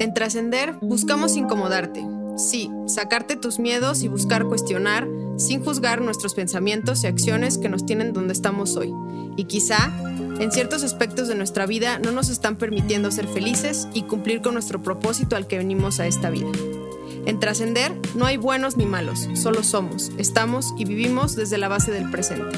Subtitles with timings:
[0.00, 2.06] En Trascender buscamos incomodarte.
[2.36, 7.84] Sí, sacarte tus miedos y buscar cuestionar sin juzgar nuestros pensamientos y acciones que nos
[7.84, 8.92] tienen donde estamos hoy.
[9.36, 9.92] Y quizá,
[10.38, 14.54] en ciertos aspectos de nuestra vida no nos están permitiendo ser felices y cumplir con
[14.54, 16.50] nuestro propósito al que venimos a esta vida.
[17.26, 21.90] En Trascender no hay buenos ni malos, solo somos, estamos y vivimos desde la base
[21.90, 22.56] del presente.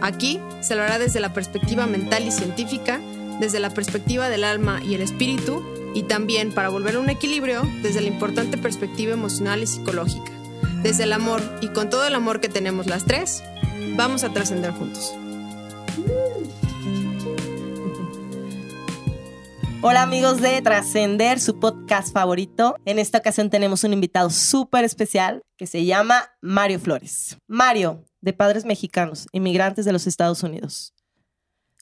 [0.00, 3.00] Aquí se lo hará desde la perspectiva mental y científica,
[3.38, 5.62] desde la perspectiva del alma y el espíritu,
[5.94, 10.32] y también para volver a un equilibrio desde la importante perspectiva emocional y psicológica.
[10.82, 13.42] Desde el amor y con todo el amor que tenemos las tres,
[13.96, 15.14] vamos a trascender juntos.
[19.84, 22.76] Hola amigos de Trascender, su podcast favorito.
[22.84, 27.36] En esta ocasión tenemos un invitado súper especial que se llama Mario Flores.
[27.48, 30.94] Mario, de padres mexicanos, inmigrantes de los Estados Unidos.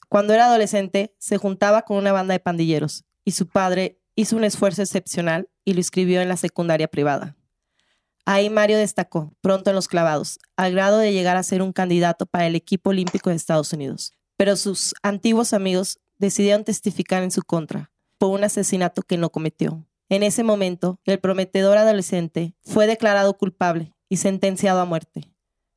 [0.09, 4.43] Cuando era adolescente, se juntaba con una banda de pandilleros y su padre hizo un
[4.43, 7.35] esfuerzo excepcional y lo inscribió en la secundaria privada.
[8.25, 12.25] Ahí Mario destacó, pronto en los clavados, al grado de llegar a ser un candidato
[12.25, 14.13] para el equipo olímpico de Estados Unidos.
[14.37, 19.87] Pero sus antiguos amigos decidieron testificar en su contra por un asesinato que no cometió.
[20.07, 25.33] En ese momento, el prometedor adolescente fue declarado culpable y sentenciado a muerte.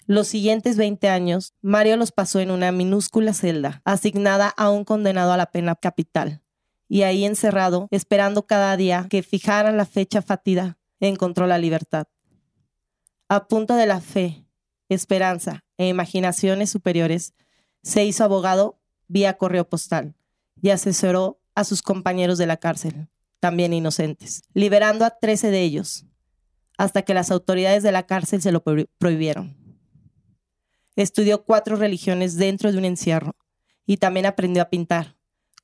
[0.06, 5.32] Los siguientes 20 años, Mario los pasó en una minúscula celda, asignada a un condenado
[5.32, 6.42] a la pena capital,
[6.95, 12.06] y ahí encerrado, esperando cada día que fijaran la fecha fatida, encontró la libertad.
[13.28, 14.47] A punto de la fe,
[14.89, 17.34] esperanza e imaginaciones superiores,
[17.83, 18.78] se hizo abogado
[19.09, 20.15] vía correo postal
[20.62, 23.09] y asesoró a sus compañeros de la cárcel,
[23.41, 26.06] también inocentes, liberando a 13 de ellos,
[26.78, 29.56] hasta que las autoridades de la cárcel se lo prohibieron.
[30.95, 33.34] Estudió cuatro religiones dentro de un encierro
[33.84, 35.13] y también aprendió a pintar,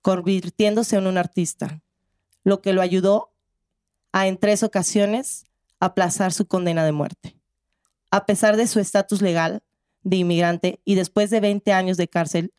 [0.02, 1.82] convirtiéndose en un artista,
[2.44, 3.32] lo que lo ayudó
[4.12, 5.44] a en tres ocasiones
[5.78, 7.36] aplazar su condena de muerte.
[8.10, 9.62] A pesar de su estatus legal
[10.02, 12.52] de inmigrante y después de 20 años de cárcel,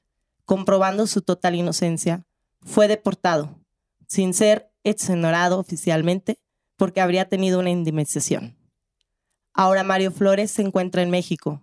[0.45, 2.25] comprobando su total inocencia,
[2.61, 3.59] fue deportado,
[4.07, 6.39] sin ser exonerado oficialmente,
[6.77, 8.57] porque habría tenido una indemnización.
[9.53, 11.61] Ahora Mario Flores se encuentra en México,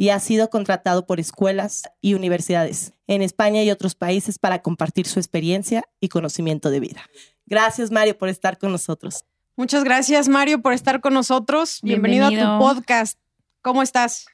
[0.00, 5.06] y ha sido contratado por escuelas y universidades en España y otros países para compartir
[5.06, 7.02] su experiencia y conocimiento de vida.
[7.44, 9.26] Gracias, Mario, por estar con nosotros.
[9.56, 11.80] Muchas gracias, Mario, por estar con nosotros.
[11.82, 13.18] Bienvenido, a tu podcast.
[13.60, 14.24] ¿Cómo estás?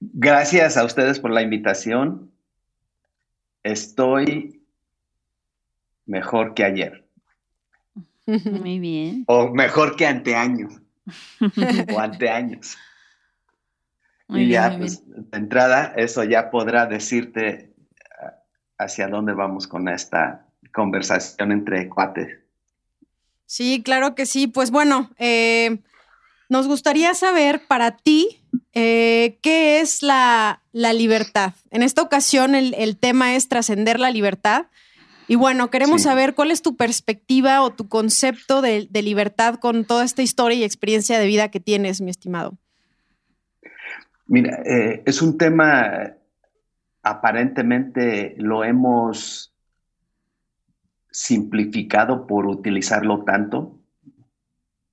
[0.00, 2.32] Gracias a ustedes por la invitación.
[3.62, 4.60] Estoy
[6.04, 7.06] mejor que ayer.
[8.26, 9.22] Muy bien.
[9.28, 10.80] O mejor que anteaños.
[11.94, 12.76] o anteaños
[14.30, 17.72] y ya, pues, de entrada, eso ya podrá decirte
[18.20, 18.34] ah,
[18.78, 22.38] hacia dónde vamos con esta conversación entre cuates.
[23.46, 24.46] Sí, claro que sí.
[24.46, 25.78] Pues bueno, eh,
[26.50, 28.38] nos gustaría saber para ti
[28.74, 31.54] eh, qué es la, libertad.
[31.70, 34.66] En esta ocasión el, tema es trascender la libertad.
[35.26, 40.04] Y bueno, queremos saber cuál es tu perspectiva o tu concepto de libertad con toda
[40.04, 42.58] esta historia y experiencia de vida que tienes, mi estimado.
[44.28, 46.12] Mira, eh, es un tema,
[47.02, 49.54] aparentemente lo hemos
[51.10, 53.78] simplificado por utilizarlo tanto.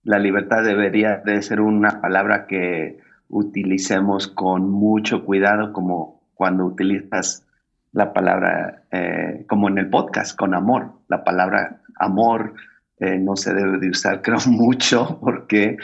[0.03, 7.45] La libertad debería de ser una palabra que utilicemos con mucho cuidado, como cuando utilizas
[7.91, 10.93] la palabra, eh, como en el podcast, con amor.
[11.09, 12.53] La palabra amor
[12.99, 15.75] eh, no se debe de usar, creo, mucho, porque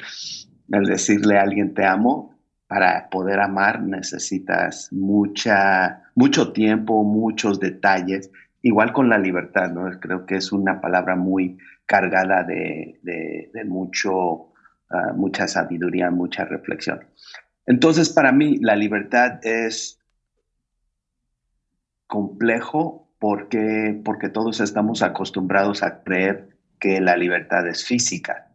[0.71, 2.30] al decirle a alguien te amo,
[2.71, 9.89] para poder amar necesitas mucha, mucho tiempo, muchos detalles, igual con la libertad, ¿no?
[9.99, 14.53] Creo que es una palabra muy cargada de, mucho,
[14.89, 17.01] ah, mucha sabiduría, mucha reflexión.
[17.65, 19.99] Entonces, para mí, la libertad es
[22.07, 26.47] complejo porque, porque todos estamos acostumbrados a creer
[26.79, 28.50] que la libertad es física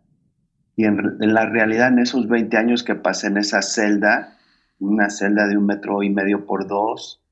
[0.77, 4.37] y en, la realidad, en esos 20 años que pasé en esa celda,
[4.79, 7.23] una celda de un metro y medio por dos,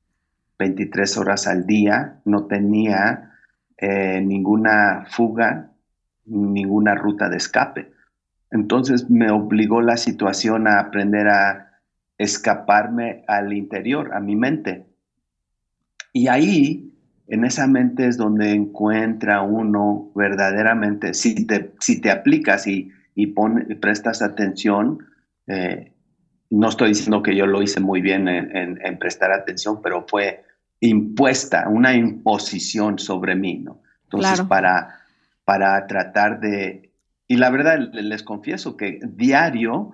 [0.57, 3.33] 23 horas al día, no tenía
[3.77, 5.71] eh, ninguna fuga,
[6.25, 7.91] ninguna ruta de escape.
[8.49, 11.81] Entonces me obligó la situación a aprender a
[12.17, 14.87] escaparme al interior, a mi mente.
[16.13, 16.93] Y ahí,
[17.27, 23.27] en esa mente es donde encuentra uno verdaderamente, si te, si te aplicas y y
[23.27, 24.99] prestas atención.
[25.47, 25.93] Eh,
[26.49, 30.43] no estoy diciendo que yo lo hice muy bien en, prestar atención, pero fue
[30.81, 33.81] impuesta, una imposición sobre mí, ¿no?
[34.03, 34.99] Entonces, para,
[35.43, 36.91] para tratar de...
[37.27, 39.93] Y la verdad, les confieso que diario,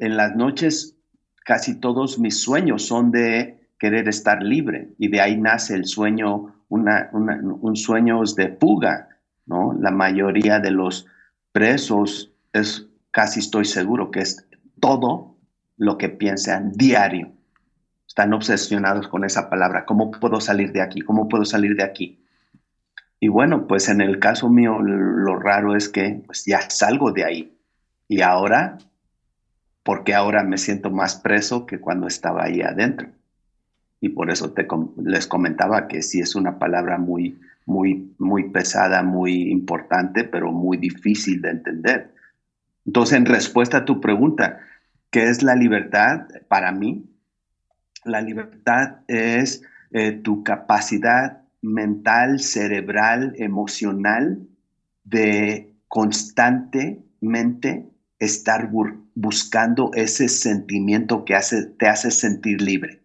[0.00, 0.96] en las noches,
[1.44, 6.54] casi todos mis sueños son de querer estar libre y de ahí nace el sueño,
[6.68, 9.08] un sueño de fuga,
[9.46, 9.76] ¿no?
[9.80, 11.06] La mayoría de los
[11.52, 14.46] presos es, casi estoy seguro que es
[14.80, 15.36] todo
[15.76, 17.32] lo que piensan diario.
[18.06, 19.84] Están obsesionados con esa palabra.
[19.84, 21.00] ¿Cómo puedo salir de aquí?
[21.00, 22.24] ¿Cómo puedo salir de aquí?
[23.20, 27.24] Y bueno, pues en el caso mío lo raro es que pues ya salgo de
[27.24, 27.58] ahí.
[28.08, 28.78] Y ahora,
[29.82, 33.08] porque ahora me siento más preso que cuando estaba ahí adentro.
[34.00, 34.66] Y por eso te,
[35.04, 40.76] les comentaba que sí es una palabra muy, muy, muy pesada, muy importante, pero muy
[40.76, 42.14] difícil de entender.
[42.86, 44.60] Entonces, en respuesta a tu pregunta,
[45.10, 47.04] ¿qué es la libertad para mí?
[48.04, 49.62] La libertad es
[49.92, 54.46] eh, tu capacidad mental, cerebral, emocional
[55.04, 57.86] de constantemente
[58.18, 58.70] estar
[59.14, 63.02] buscando ese sentimiento que hace, te hace sentir libre.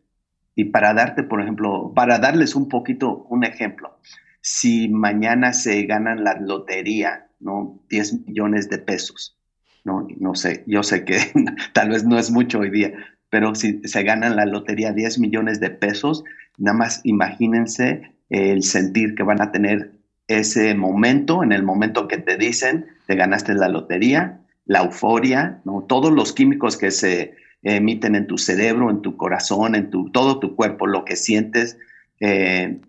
[0.55, 3.97] Y para darte, por ejemplo, para darles un poquito un ejemplo,
[4.45, 7.79] si mañana se ganan la lotería, ¿no?
[7.89, 9.35] 10 millones de pesos,
[9.83, 10.07] ¿no?
[10.19, 11.17] No sé, yo sé que
[11.73, 12.93] tal vez no es mucho hoy día,
[13.31, 16.23] pero si se ganan la lotería 10 millones de pesos,
[16.59, 19.93] nada más imagínense el sentir que van a tener
[20.27, 25.85] ese momento, en el momento que te dicen, te ganaste la lotería, la euforia, ¿no?
[25.89, 27.33] todos los químicos que se
[27.63, 31.79] emiten en tu cerebro, en tu corazón, en tu, todo tu cuerpo, lo que sientes,
[32.19, 32.79] eh,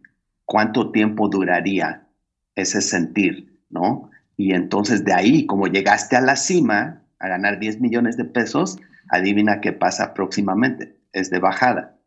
[0.47, 2.07] cuánto tiempo duraría
[2.55, 4.11] ese sentir, ¿no?
[4.37, 8.79] Y entonces de ahí, como llegaste a la cima, a ganar 10 millones de pesos,
[9.11, 11.99] adivina qué pasa próximamente, es de bajada.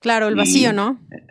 [0.00, 0.98] Claro, el vacío, ¿no?
[1.10, 1.26] Eh,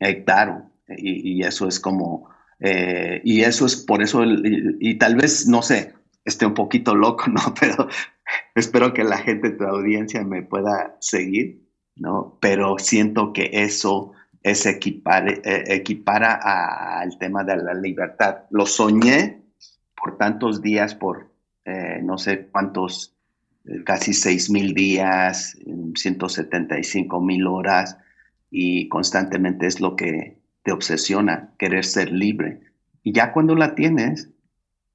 [0.00, 2.30] eh, claro, y, eso es como,
[2.60, 5.94] eh, y eso es por eso, y, tal vez, no sé,
[6.24, 7.40] esté un poquito loco, ¿no?
[7.60, 7.88] Pero
[8.54, 11.66] espero que la gente de tu audiencia me pueda seguir,
[11.96, 12.38] ¿no?
[12.40, 14.12] Pero siento que eso
[14.50, 18.44] es equipar, eh, equipara al tema de la libertad.
[18.50, 19.42] Lo soñé
[19.96, 21.28] por tantos días, por
[22.02, 23.14] no sé cuántos,
[23.84, 25.54] casi seis mil días,
[25.94, 27.98] 175 mil horas,
[28.50, 32.60] y constantemente es lo que te obsesiona, querer ser libre.
[33.02, 34.30] Y ya cuando la tienes,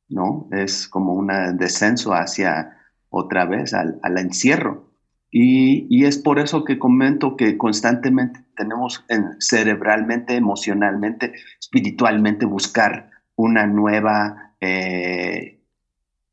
[0.09, 0.47] ¿no?
[0.51, 1.27] Es como un
[1.57, 2.77] descenso hacia
[3.09, 4.92] otra vez al, encierro.
[5.35, 9.03] Y, es por eso que comento que constantemente tenemos
[9.39, 15.59] cerebralmente, emocionalmente, espiritualmente buscar una nueva, eh,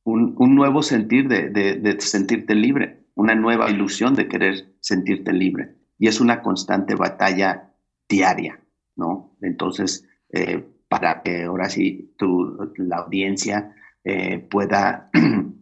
[0.05, 6.21] un, nuevo sentir de sentirte libre, una nueva ilusión de querer sentirte libre y es
[6.21, 7.71] una constante batalla
[8.09, 8.59] diaria,
[8.97, 9.37] ¿no?
[9.43, 15.11] Entonces, eh, para que ahora sí tu, la audiencia eh, pueda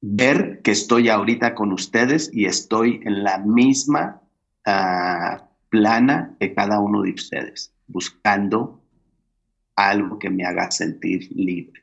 [0.00, 4.22] ver que estoy ahorita con ustedes y estoy en la misma
[4.66, 8.82] ah, plana que cada uno de ustedes, buscando
[9.76, 11.82] algo que me haga sentir libre.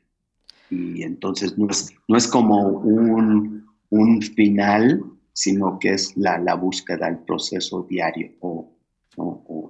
[0.70, 5.02] Y entonces no es, no es como un, un final
[5.38, 8.74] sino que es la, la búsqueda, el proceso diario o,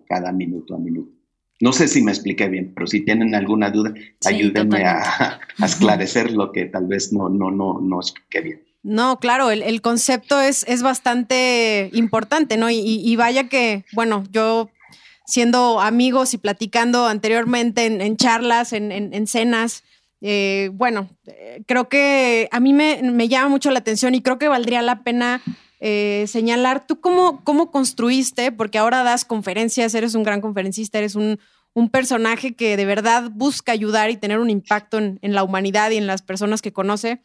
[0.09, 1.13] cada minuto a minuto.
[1.61, 3.93] No sé si me expliqué bien, pero si tienen alguna duda,
[4.25, 8.65] ayúdenme a, esclarecer lo que tal vez no, no, no, no expliqué bien.
[8.83, 12.71] No, claro, el, concepto es, es, bastante importante, ¿no?
[12.71, 14.71] Y, vaya que, bueno, yo
[15.27, 19.83] siendo amigos y platicando anteriormente en, charlas, en, en cenas,
[20.21, 24.49] eh, bueno, eh, creo que a mí me, llama mucho la atención y creo que
[24.49, 25.41] valdría la pena
[25.81, 31.15] eh, señalar tú cómo, cómo construiste, porque ahora das conferencias, eres un gran conferencista, eres
[31.15, 31.39] un,
[31.93, 36.09] personaje que de verdad busca ayudar y tener un impacto en, la humanidad y en
[36.09, 37.21] las personas que conoce.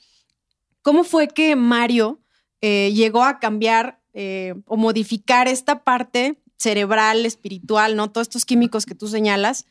[0.84, 2.22] ¿Cómo fue que Mario
[2.62, 4.00] llegó a cambiar
[4.68, 8.12] o modificar esta parte cerebral, espiritual, ¿no?
[8.12, 9.66] Todos estos químicos que tú señalas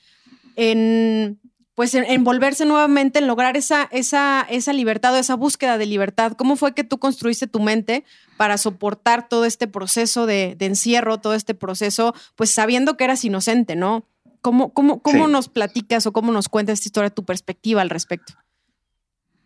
[0.57, 1.41] en
[1.75, 6.33] pues envolverse nuevamente en lograr esa, esa, esa libertad o esa búsqueda de libertad.
[6.33, 8.05] ¿Cómo fue que tú construiste tu mente
[8.37, 13.75] para soportar todo este proceso de, encierro, todo este proceso, pues sabiendo que eras inocente,
[13.75, 14.07] ¿no?
[14.43, 18.35] ¿Cómo, cómo, cómo nos platicas o cómo nos cuentas esta historia, tu perspectiva al respecto?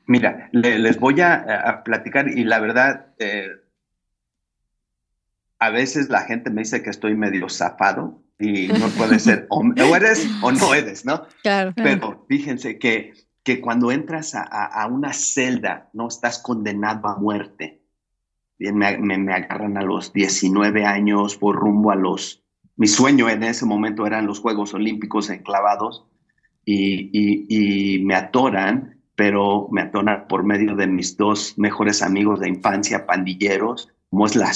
[0.07, 3.51] Mira, les voy a, platicar y la verdad, eh,
[5.59, 9.65] a veces la gente me dice que estoy medio zafado y no puede ser o,
[9.97, 11.23] eres o no eres, ¿no?
[11.43, 11.73] Claro.
[11.75, 17.83] Pero fíjense que, que cuando entras a, una celda, no estás condenado a muerte.
[18.59, 22.43] Me, me, me, agarran a los 19 años por rumbo a los...
[22.77, 26.07] Mi sueño en ese momento eran los Juegos Olímpicos enclavados
[26.67, 33.07] y, me atoran, pero me atoran por medio de mis dos mejores amigos de infancia,
[33.07, 34.51] pandilleros, como es la,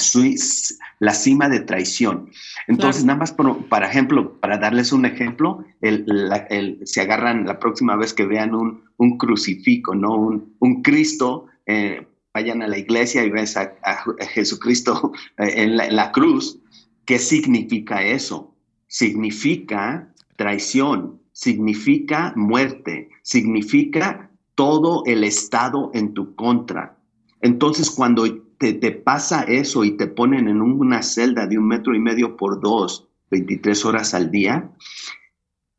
[0.97, 2.31] la cima de traición.
[2.65, 7.95] Entonces, nada más, por, para ejemplo, para darles un ejemplo, el, se agarran la próxima
[7.95, 10.15] vez que vean un, un crucifijo, ¿no?
[10.15, 13.45] Un, un Cristo, eh, vayan a la iglesia y ven
[13.83, 16.57] a, Jesucristo eh, en la, cruz.
[17.05, 18.55] ¿Qué significa eso?
[18.87, 26.97] Significa traición, significa muerte, significa todo el estado en tu contra.
[27.41, 28.25] Entonces, cuando
[28.61, 32.37] te, te, pasa eso y te ponen en una celda de un metro y medio
[32.37, 34.69] por dos, 23 horas al día,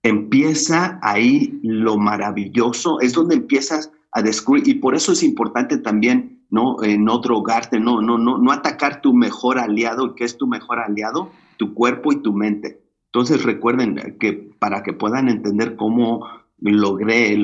[0.02, 6.44] empieza ahí lo maravilloso, es donde empiezas a descubrir, y por eso es importante también
[6.50, 10.48] no, eh, no drogarte, no, no, no, no atacar tu mejor aliado, ¿qué es tu
[10.48, 11.30] mejor aliado?
[11.58, 12.82] Tu cuerpo y tu mente.
[13.06, 16.26] Entonces recuerden que para que puedan entender cómo
[16.70, 17.36] logré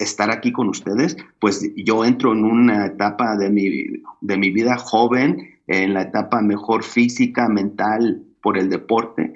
[0.00, 3.70] estar aquí con ustedes, pues yo entro en una etapa de mi,
[4.20, 9.34] de mi vida joven, en la etapa mejor física, mental, por el deporte,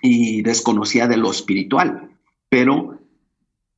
[0.00, 2.10] y desconocía de lo espiritual.
[2.48, 2.98] Pero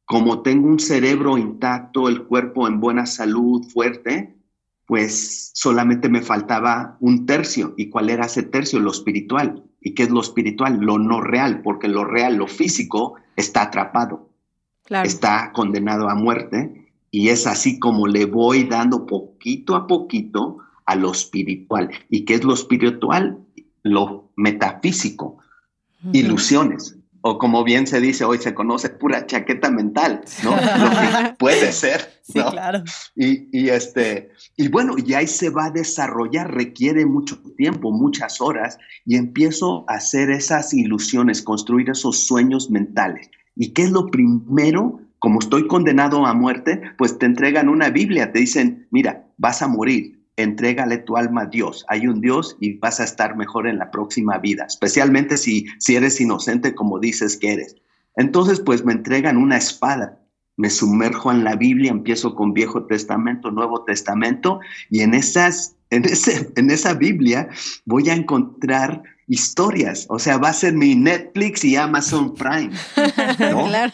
[0.04, 4.36] como tengo un cerebro intacto, el cuerpo en buena salud, fuerte,
[4.86, 7.74] pues solamente me faltaba un tercio.
[7.76, 8.78] ¿Y cuál era ese tercio?
[8.78, 9.64] Lo espiritual.
[9.80, 10.78] ¿Y qué es lo espiritual?
[10.80, 14.30] Lo no real, porque lo real, lo físico, está atrapado.
[14.88, 16.92] Está condenado a muerte.
[17.10, 21.90] Y es así como le voy dando poquito a poquito a lo espiritual.
[22.10, 23.38] ¿Y qué es lo espiritual?
[23.82, 25.38] Lo metafísico.
[26.12, 26.96] Ilusiones
[27.28, 30.50] o como bien se dice hoy, se conoce pura chaqueta mental, ¿no?
[30.50, 32.14] Lo que puede ser.
[32.26, 32.82] Sí, claro.
[33.14, 38.78] Y, este, y bueno, y ahí se va a desarrollar, requiere mucho tiempo, muchas horas,
[39.04, 43.30] y empiezo a hacer esas ilusiones, construir esos sueños mentales.
[43.56, 45.00] ¿Y qué es lo primero?
[45.18, 49.68] Como estoy condenado a muerte, pues te entregan una Biblia, te dicen, mira, vas a
[49.68, 51.84] morir, entrégale tu alma a Dios.
[51.88, 55.96] Hay un Dios y vas a estar mejor en la próxima vida, especialmente si, si
[55.96, 57.76] eres inocente como dices que eres.
[58.16, 60.20] Entonces, pues me entregan una espada,
[60.56, 64.60] me sumerjo en la Biblia, empiezo con Viejo Testamento, Nuevo Testamento,
[64.90, 67.48] y en, esas, en, ese, en esa Biblia
[67.84, 72.70] voy a encontrar historias, o sea, va a ser mi Netflix y Amazon Prime.
[73.36, 73.92] claro.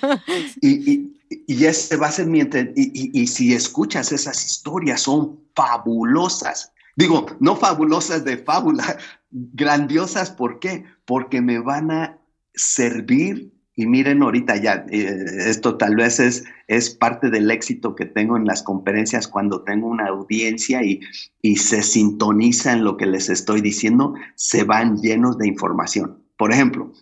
[0.61, 1.13] y,
[1.47, 6.73] y ese va a ser mi y, y, si escuchas esas historias son fabulosas.
[6.97, 8.99] Digo, no fabulosas de fábula,
[9.31, 10.85] grandiosas, ¿por qué?
[11.05, 12.19] Porque me van a
[12.55, 18.05] servir y miren ahorita ya, eh, esto tal vez es, es parte del éxito que
[18.05, 21.01] tengo en las conferencias cuando tengo una audiencia y,
[21.41, 26.23] y se sintoniza en lo que les estoy diciendo, se van llenos de información.
[26.37, 26.93] Por ejemplo,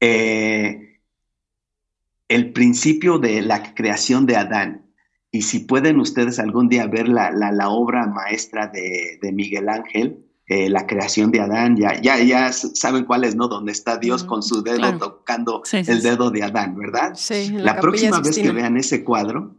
[0.00, 1.00] eh,
[2.28, 4.86] el principio de la creación de Adán.
[5.30, 10.84] Y si pueden ustedes algún día ver la, obra maestra de, Miguel Ángel, eh, la
[10.84, 13.46] creación de Adán, ya, ya, ya saben cuál es, ¿no?
[13.46, 17.12] Donde está Dios con su dedo tocando el dedo de Adán, ¿verdad?
[17.14, 17.50] Sí.
[17.52, 19.54] La, la próxima vez que vean ese cuadro,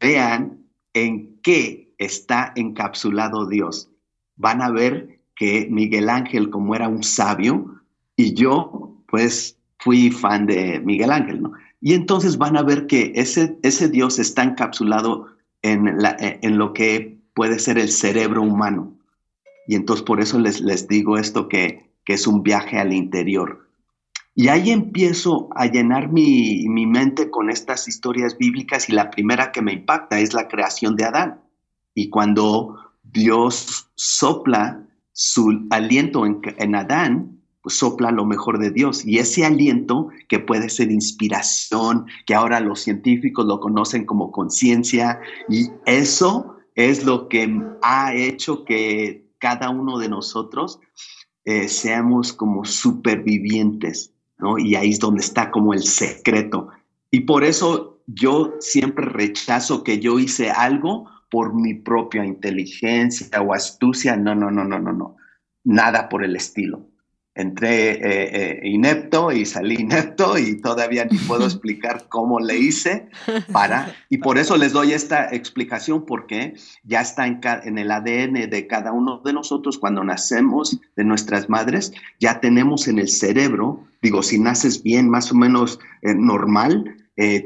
[0.00, 3.88] vean en qué está encapsulado Dios.
[4.34, 7.80] Van a ver que Miguel Ángel, como era un sabio,
[8.16, 11.52] y yo, pues, fui fan de Miguel Ángel, ¿no?
[11.80, 15.28] Y entonces van a ver que ese, ese Dios está encapsulado
[15.62, 18.96] en, la, en lo que puede ser el cerebro humano.
[19.70, 23.68] Y entonces por eso les, les digo esto que, que es un viaje al interior.
[24.34, 29.52] Y ahí empiezo a llenar mi, mi, mente con estas historias bíblicas y la primera
[29.52, 31.40] que me impacta es la creación de Adán.
[31.94, 39.06] Y cuando Dios sopla su aliento en, en Adán, pues sopla lo mejor de Dios.
[39.06, 45.20] Y ese aliento que puede ser inspiración, que ahora los científicos lo conocen como conciencia,
[45.48, 50.78] y eso es lo que ha hecho que cada uno de nosotros
[51.44, 54.58] eh, seamos como supervivientes, ¿no?
[54.58, 56.68] Y ahí es donde está como el secreto.
[57.10, 63.54] Y por eso yo siempre rechazo que yo hice algo por mi propia inteligencia o
[63.54, 64.16] astucia.
[64.16, 65.16] No, no, no, no, no, no.
[65.64, 66.89] Nada por el estilo
[67.34, 73.08] entré eh, eh, inepto y salí inepto y todavía ni puedo explicar cómo le hice
[73.52, 78.50] para, y por eso les doy esta explicación porque ya está en, en, el ADN
[78.50, 83.84] de cada uno de nosotros cuando nacemos de nuestras madres, ya tenemos en el cerebro,
[84.02, 86.96] digo, si naces bien, más o menos eh, normal,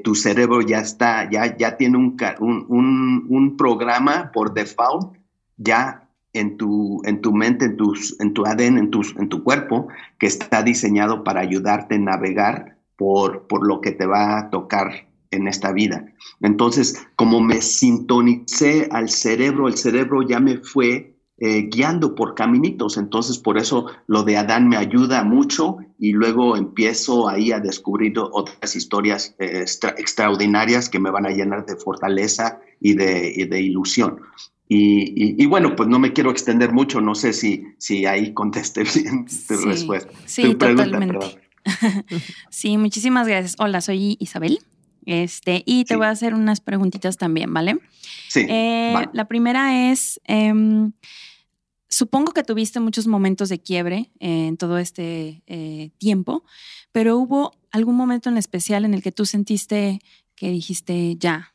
[0.05, 5.17] tu cerebro ya está, ya, ya tiene un, un, un programa por default
[5.57, 6.03] ya
[6.35, 9.88] en tu, en tu mente, en, tus, en tu ADN, en, tus, en tu cuerpo,
[10.19, 15.09] que está diseñado para ayudarte a navegar por, por lo que te va a tocar
[15.31, 16.07] en esta vida.
[16.41, 22.97] Entonces, como me sintonicé al cerebro, el cerebro ya me fue eh, guiando por caminitos.
[22.97, 28.14] Entonces, por eso lo de Adán me ayuda mucho y luego empiezo ahí a descubrir
[28.19, 29.64] otras historias eh,
[29.97, 34.21] extraordinarias que me van a llenar de fortaleza y de, de ilusión.
[34.76, 39.26] Y, bueno, pues no me quiero extender mucho, no sé si, si ahí contesté bien
[39.26, 40.12] tu respuesta.
[40.26, 41.40] Sí, totalmente.
[42.50, 43.57] sí, muchísimas gracias.
[43.59, 44.59] Hola, soy Isabel.
[45.07, 47.78] Este, y te voy a hacer unas preguntitas también, ¿vale?
[48.28, 48.47] Sí.
[48.49, 50.93] Eh, la primera es, em,
[51.88, 56.43] supongo que tuviste muchos momentos de quiebre en todo este eh, tiempo,
[56.90, 60.00] pero hubo algún momento en especial en el que tú sentiste
[60.37, 61.54] que dijiste, ya,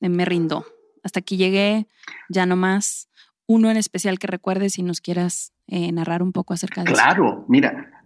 [0.00, 0.64] me rindo,
[1.04, 1.86] hasta aquí llegué,
[2.28, 3.08] ya no más.
[3.46, 6.94] Uno en especial que recuerdes y nos quieras eh, narrar un poco acerca de eso.
[6.94, 8.02] Claro, mira,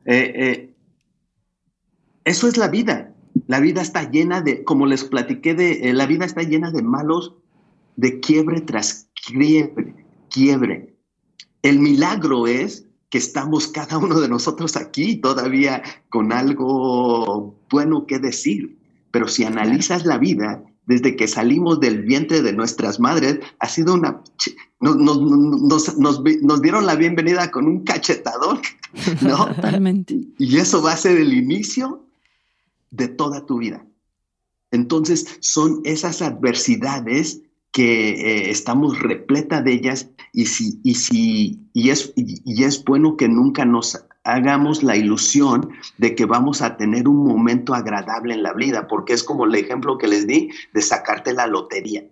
[2.24, 3.14] eso es la vida.
[3.46, 7.34] La vida está llena de, como les platiqué, de, la vida está llena de malos
[7.96, 9.94] de quiebre tras quiebre,
[10.30, 10.94] quiebre.
[11.62, 18.18] El milagro es que estamos cada uno de nosotros aquí todavía con algo bueno que
[18.18, 18.78] decir.
[19.10, 23.92] Pero si analizas la vida, desde que salimos del vientre de nuestras madres, ha sido
[23.92, 24.22] una...
[24.80, 28.58] Nos, nos, dieron la bienvenida con un cachetador,
[29.20, 29.54] ¿no?
[29.54, 30.18] Totalmente.
[30.38, 32.06] Y eso va a ser el inicio
[32.90, 33.84] de toda tu vida.
[34.70, 41.90] Entonces, son esas adversidades que eh, estamos repleta de ellas y, si, y, si, y,
[41.90, 47.08] es, y es bueno que nunca nos hagamos la ilusión de que vamos a tener
[47.08, 50.82] un momento agradable en la vida, porque es como el ejemplo que les di de
[50.82, 52.04] sacarte la lotería.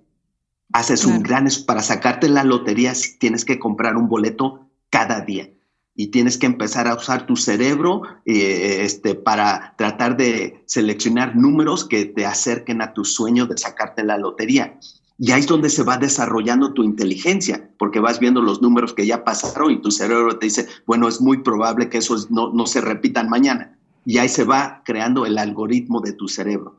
[0.72, 5.50] Haces un gran, para sacarte la lotería tienes que comprar un boleto cada día
[5.94, 11.86] y tienes que empezar a usar tu cerebro eh, este, para tratar de seleccionar números
[11.86, 14.78] que te acerquen a tu sueño de sacarte la lotería.
[15.18, 19.06] Y ahí es donde se va desarrollando tu inteligencia, porque vas viendo los números que
[19.06, 22.66] ya pasaron y tu cerebro te dice, bueno, es muy probable que esos no, no
[22.66, 23.78] se repitan mañana.
[24.04, 26.76] Y ahí se va creando el algoritmo de tu cerebro.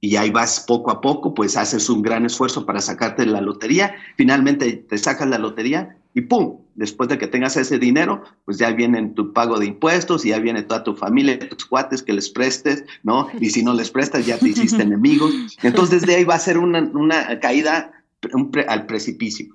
[0.00, 3.94] Y ahí vas poco a poco, pues haces un gran esfuerzo para sacarte la lotería,
[4.16, 6.62] finalmente te sacas la lotería y ¡pum!
[6.74, 10.38] Después de que tengas ese dinero, pues ya viene tu pago de impuestos y ya
[10.38, 13.28] viene toda tu familia, tus cuates que les prestes, ¿no?
[13.38, 15.34] Y si no les prestas, ya te hiciste enemigos.
[15.62, 17.92] Entonces, desde ahí va a ser una, caída
[18.66, 19.48] al precipicio.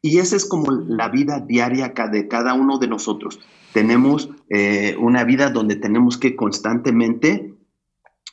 [0.00, 3.38] Y esa es como la vida diaria de cada uno de nosotros.
[3.74, 7.52] Tenemos eh, una vida donde tenemos que constantemente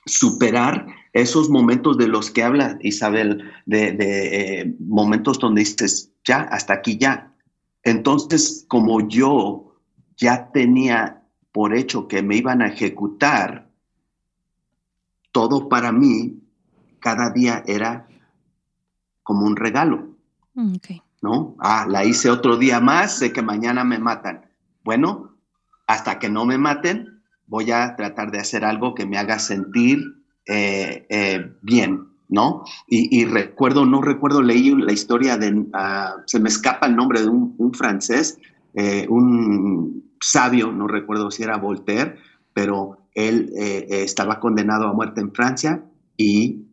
[0.05, 6.75] superar esos momentos de los que habla Isabel, de, eh, momentos donde dices, ya, hasta
[6.75, 7.32] aquí ya,
[7.83, 9.75] entonces, como yo
[10.15, 13.69] ya tenía por hecho que me iban a ejecutar,
[15.31, 16.39] todo para mí
[16.99, 18.07] cada día era
[19.23, 20.15] como un regalo.
[20.53, 20.75] Mm,
[21.21, 21.55] ¿No?
[21.59, 24.45] Ah, la hice otro día más, sé que mañana me matan.
[24.83, 25.35] Bueno,
[25.87, 30.23] hasta que no me maten, voy a tratar de hacer algo que me haga sentir
[30.45, 32.63] eh, eh, bien, ¿no?
[32.87, 37.29] Y, recuerdo, no recuerdo, leí la historia de, ah, se me escapa el nombre de
[37.29, 38.39] un, francés,
[38.73, 42.15] eh, un sabio, no recuerdo si era Voltaire,
[42.51, 45.85] pero él eh, eh, estaba condenado a muerte en Francia
[46.17, 46.63] y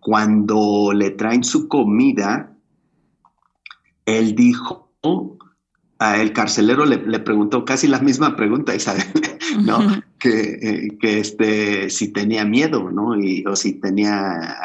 [0.00, 2.56] cuando le traen su comida,
[4.04, 4.90] él dijo,
[6.00, 9.04] el carcelero le, preguntó casi la misma pregunta, Isabel,
[9.64, 10.02] ¿no?
[10.18, 13.16] que, eh, que, este, si tenía miedo, ¿no?
[13.16, 14.56] Y, o si tenía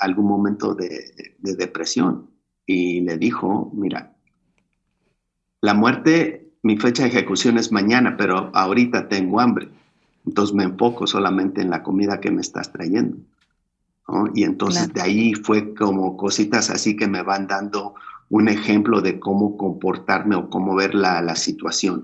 [0.00, 2.30] algún momento de, depresión.
[2.66, 4.14] Y le dijo, mira,
[5.62, 9.70] la muerte, mi fecha de ejecución es mañana, pero ahorita tengo hambre.
[10.26, 13.16] Entonces me enfoco solamente en la comida que me estás trayendo.
[14.34, 17.94] Y entonces de ahí fue como cositas así que me van dando
[18.30, 22.02] un ejemplo de cómo comportarme o cómo ver la, situación.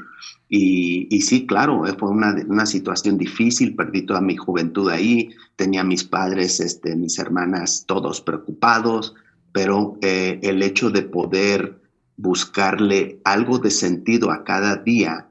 [0.49, 6.61] Y, sí, claro, fue una, situación difícil, perdí toda mi juventud ahí, tenía mis padres,
[6.61, 9.15] este, mis hermanas, todos preocupados,
[9.53, 11.81] pero eh, el hecho de poder
[12.17, 15.29] buscarle algo de sentido a cada día,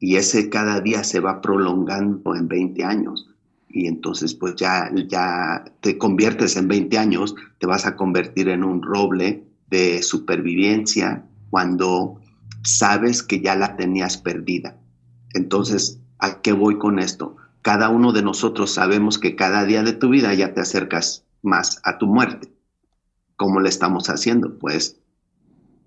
[0.00, 3.28] y ese cada día se va prolongando en 20 años,
[3.68, 8.64] y entonces pues ya, ya te conviertes en 20 años, te vas a convertir en
[8.64, 12.20] un roble de supervivencia cuando
[12.62, 14.76] sabes que ya la tenías perdida.
[15.32, 17.36] Entonces, ¿a qué voy con esto?
[17.62, 21.80] Cada uno de nosotros sabemos que cada día de tu vida ya te acercas más
[21.84, 22.52] a tu muerte.
[23.36, 24.58] ¿Cómo le estamos haciendo?
[24.58, 25.00] Pues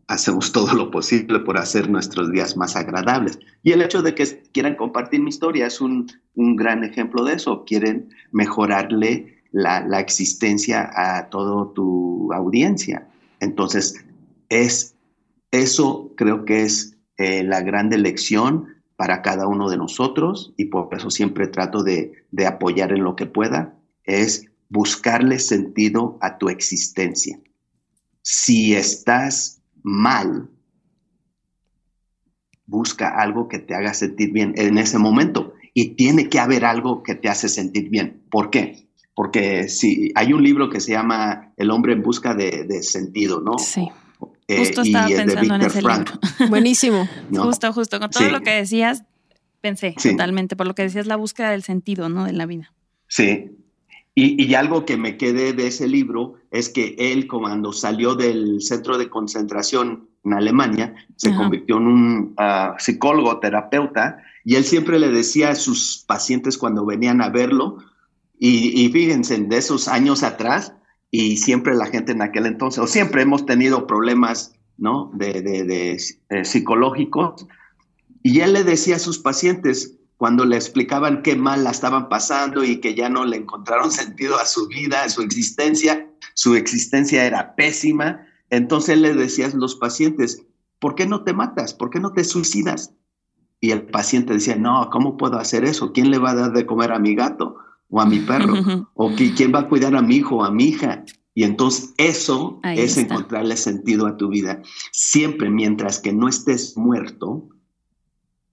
[0.07, 3.37] hacemos todo lo posible por hacer nuestros días más agradables.
[3.61, 7.63] Y el hecho de que quieran compartir mi historia es un, gran ejemplo de eso.
[7.65, 13.07] Quieren mejorarle la, existencia a toda tu audiencia.
[13.39, 14.05] Entonces,
[14.49, 14.95] es,
[15.51, 20.93] eso creo que es eh, la gran lección para cada uno de nosotros y por
[20.95, 26.49] eso siempre trato de, de apoyar en lo que pueda, es buscarle sentido a tu
[26.49, 27.39] existencia.
[28.21, 30.49] Si estás mal,
[32.65, 35.53] busca algo que te haga sentir bien en ese momento.
[35.73, 38.23] Y tiene que haber algo que te hace sentir bien.
[38.29, 38.84] ¿Por qué?
[39.15, 43.57] Porque si hay un libro que se llama El hombre en busca de, sentido, ¿no?
[43.57, 43.87] Sí.
[44.47, 46.13] Eh, justo estaba pensando en ese libro.
[46.49, 47.09] Buenísimo.
[47.33, 47.99] Justo, justo.
[47.99, 49.03] Con todo lo que decías,
[49.61, 50.55] pensé totalmente.
[50.55, 52.25] Por lo que decías, la búsqueda del sentido, ¿no?
[52.25, 52.73] De la vida.
[53.07, 53.51] Sí.
[54.17, 58.97] Y, algo que me quedé de ese libro es que él, cuando salió del centro
[58.97, 65.09] de concentración en Alemania, se convirtió en un ah, psicólogo, terapeuta, y él siempre le
[65.09, 67.79] decía a sus pacientes cuando venían a verlo,
[68.39, 70.73] y, fíjense, de esos años atrás,
[71.11, 75.11] y siempre la gente en aquel entonces, o siempre hemos tenido problemas, ¿no?
[75.13, 75.97] De,
[76.29, 77.47] eh, psicológicos,
[78.23, 82.63] y él le decía a sus pacientes, cuando le explicaban qué mal la estaban pasando
[82.63, 87.25] y que ya no le encontraron sentido a su vida, a su existencia, su existencia
[87.25, 90.43] era pésima, entonces le decía a los pacientes,
[90.79, 91.73] ¿por qué no te matas?
[91.73, 92.93] ¿Por qué no te suicidas?
[93.61, 95.93] Y el paciente decía, no, ¿cómo puedo hacer eso?
[95.93, 97.57] ¿Quién le va a dar de comer a mi gato
[97.89, 98.53] o a mi perro?
[98.93, 101.03] ¿O quién va a cuidar a mi hijo o a mi hija?
[101.33, 104.61] Y entonces eso es encontrarle sentido a tu vida.
[104.91, 107.49] Siempre, mientras que no estés muerto,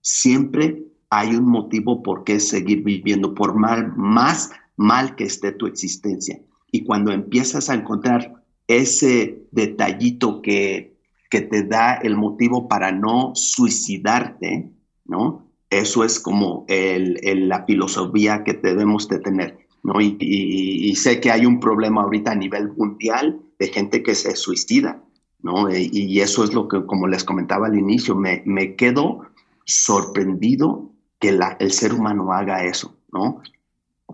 [0.01, 5.65] siempre hay un motivo por qué seguir viviendo, por mal, más mal que esté tu
[5.65, 6.41] existencia.
[6.71, 10.97] Y cuando empiezas a encontrar ese detallito que,
[11.29, 14.71] que te da el motivo para no suicidarte,
[15.05, 15.52] ¿no?
[15.79, 19.99] Eso es como el, la filosofía que debemos de tener, ¿no?
[19.99, 25.01] Y, sé que hay un problema ahorita a nivel mundial de gente que se suicida,
[25.41, 25.69] ¿no?
[25.69, 29.21] Y, eso es lo que, como les comentaba al inicio, me, me quedo
[29.65, 33.41] sorprendido que el ser humano haga eso, ¿no?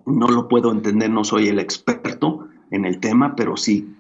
[0.06, 3.96] No lo puedo entender, no soy el experto en el tema, pero sí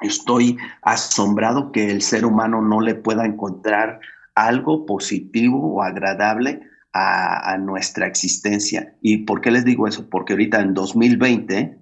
[0.00, 4.00] estoy asombrado que el ser humano no le pueda encontrar
[4.34, 6.62] algo positivo o agradable
[6.94, 8.94] a, nuestra existencia.
[9.02, 10.08] ¿Y por qué les digo eso?
[10.08, 11.76] Porque ahorita en 2020,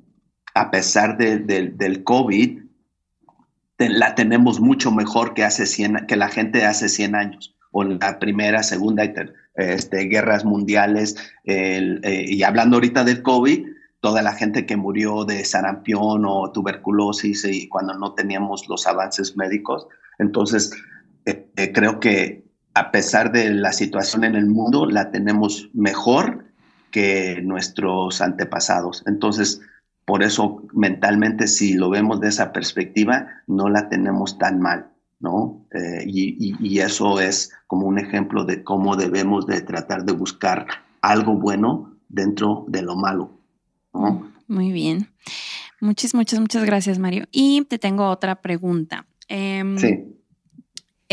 [0.54, 2.62] a pesar del COVID,
[3.78, 7.84] la tenemos mucho mejor que, hace 100, que la gente de hace 100 años, o
[7.84, 9.04] la primera, segunda
[9.54, 13.66] este, guerras mundiales, eh, y hablando ahorita del COVID,
[14.00, 19.36] toda la gente que murió de sarampión o tuberculosis y cuando no teníamos los avances
[19.36, 19.86] médicos.
[20.18, 20.72] Entonces,
[21.24, 26.46] eh, eh, creo que a pesar de la situación en el mundo, la tenemos mejor
[26.90, 29.02] que nuestros antepasados.
[29.06, 29.60] Entonces,
[30.04, 34.92] por eso mentalmente, si lo vemos de esa perspectiva, no la tenemos tan mal.
[35.22, 35.64] ¿no?
[35.72, 40.66] Eh, y, eso es como un ejemplo de cómo debemos de tratar de buscar
[41.00, 43.38] algo bueno dentro de lo malo,
[44.48, 45.08] Muy bien.
[45.80, 47.26] Muchas, muchas, muchas gracias, Mario.
[47.30, 49.06] Y te tengo otra pregunta.
[49.28, 50.04] Em, sí.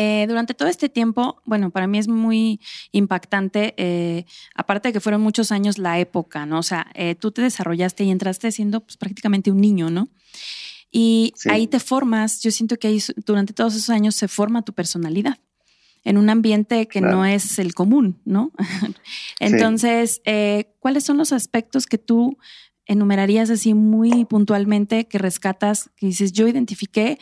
[0.01, 2.61] Eh, durante todo este tiempo, bueno, para mí es muy
[2.93, 6.59] impactante, eh, aparte de que fueron muchos años la época, ¿no?
[6.59, 6.87] O sea,
[7.19, 10.07] tú te desarrollaste y entraste siendo pues, prácticamente un niño, ¿no?
[10.91, 14.73] Y ahí te formas, yo siento que ahí durante todos esos años se forma tu
[14.73, 15.37] personalidad
[16.03, 18.51] en un ambiente que no es el común, ¿no?
[19.39, 22.37] Entonces, eh, ¿cuáles son los aspectos que tú
[22.85, 27.19] enumerarías así muy puntualmente que rescatas, que dices, yo identifiqué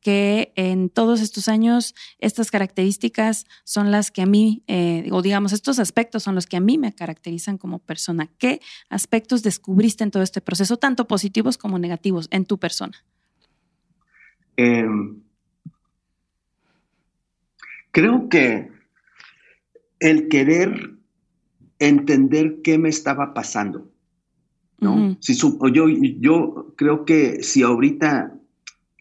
[0.00, 5.52] que en todos estos años estas características son las que a mí, eh, o digamos,
[5.52, 8.28] estos aspectos son los que a mí me caracterizan como persona.
[8.38, 13.04] ¿Qué aspectos descubriste en todo este proceso, tanto positivos como negativos, en tu persona?
[14.56, 15.22] Em,
[17.90, 18.70] creo que
[20.00, 20.94] el querer
[21.78, 23.90] entender qué me estaba pasando,
[24.78, 25.16] ¿no?
[25.20, 28.39] si yo, yo creo que si ahorita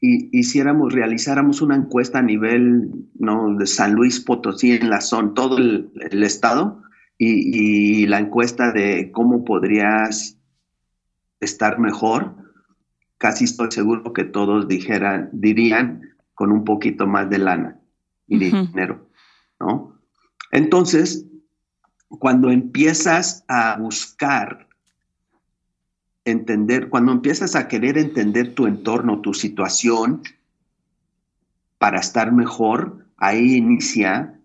[0.02, 3.56] hiciéramos, realizáramos una encuesta a nivel ¿no?
[3.56, 5.92] de San Luis Potosí, en la zona, todo el,
[6.24, 6.82] estado,
[7.18, 10.38] y, la encuesta de cómo podrías
[11.40, 12.36] estar mejor,
[13.18, 16.02] casi estoy seguro que todos dijeran, dirían
[16.34, 17.80] con un poquito más de lana
[18.28, 19.10] y dinero,
[19.60, 20.00] ¿no?
[20.52, 21.28] Entonces,
[22.08, 24.69] cuando empiezas a buscar
[26.32, 30.22] entender, cuando empiezas a querer entender tu entorno, tu situación,
[31.78, 34.40] para estar mejor, ahí inicia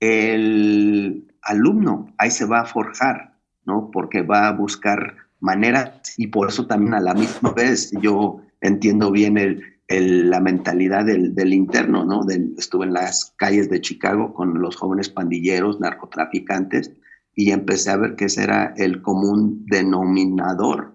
[0.00, 3.90] el alumno, ahí se va a forjar, ¿no?
[3.92, 9.10] Porque va a buscar maneras y por eso también a la misma vez yo entiendo
[9.10, 12.26] bien el, la mentalidad del, interno, ¿no?
[12.58, 16.92] estuve en las calles de Chicago con los jóvenes pandilleros, narcotraficantes,
[17.34, 20.94] y empecé a ver que ese era el común denominador,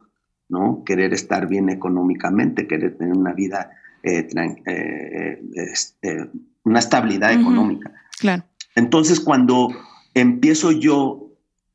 [0.49, 0.83] ¿no?
[0.85, 3.71] Querer estar bien económicamente, querer tener una vida,
[4.03, 4.27] eh,
[4.65, 6.29] eh, este,
[6.63, 7.93] una estabilidad económica.
[8.19, 8.43] Claro.
[8.75, 9.69] Entonces, cuando
[10.13, 11.31] empiezo yo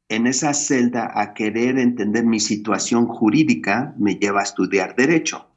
[0.09, 5.49] en esa celda a querer entender mi situación jurídica, me lleva a estudiar derecho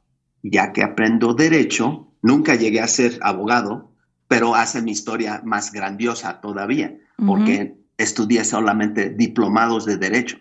[0.42, 3.92] ya que aprendo derecho, nunca llegué a ser abogado,
[4.28, 10.38] pero hace mi historia más grandiosa todavía, porque estudié solamente diplomados de derecho.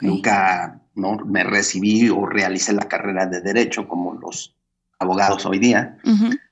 [0.00, 1.16] Nunca ¿no?
[1.24, 4.56] me recibí o realicé la carrera de derecho como los
[4.98, 5.96] abogados hoy día,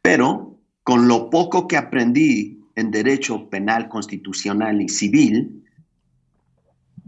[0.02, 5.64] pero con lo poco que aprendí en derecho penal, constitucional y civil,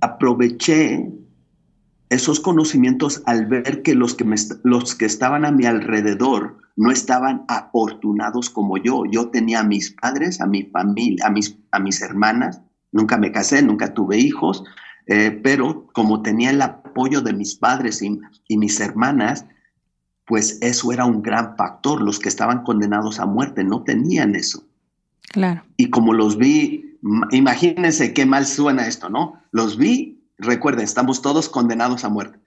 [0.01, 1.11] aproveché
[2.11, 4.27] esos conocimientos al ver que los que,
[4.65, 9.05] los que estaban a mi alrededor no estaban afortunados como yo.
[9.11, 12.61] Yo tenía a mis padres, a mi familia, a mis, a mis hermanas.
[12.93, 14.65] Nunca me casé, nunca tuve hijos,
[15.07, 19.45] eh, pero como tenía el apoyo de mis padres y, y mis hermanas,
[20.27, 22.01] pues eso era un gran factor.
[22.01, 24.65] Los que estaban condenados a muerte no tenían eso.
[25.33, 25.63] Claro.
[25.77, 26.99] Y como los vi,
[27.31, 29.41] imagínense qué mal suena esto, ¿no?
[29.53, 32.39] Los vi Recuerden, estamos todos condenados a muerte.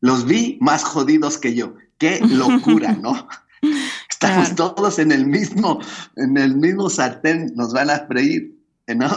[0.00, 1.74] Los vi más jodidos que yo.
[1.98, 3.28] Qué locura, ¿no?
[4.10, 5.80] Estamos todos en el mismo,
[6.16, 8.56] en el mismo sartén, nos van a freír,
[8.96, 9.08] ¿no?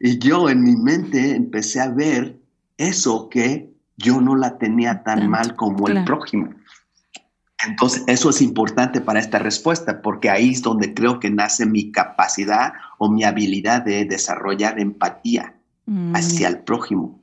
[0.00, 2.38] Y, yo en mi mente empecé a ver
[2.76, 6.50] eso que yo no la tenía tan mal como el prójimo.
[7.66, 11.92] Entonces, eso es importante para esta respuesta, porque ahí es donde creo que nace mi
[11.92, 15.54] capacidad o mi habilidad de desarrollar empatía
[15.86, 16.14] mm.
[16.14, 17.22] hacia el prójimo.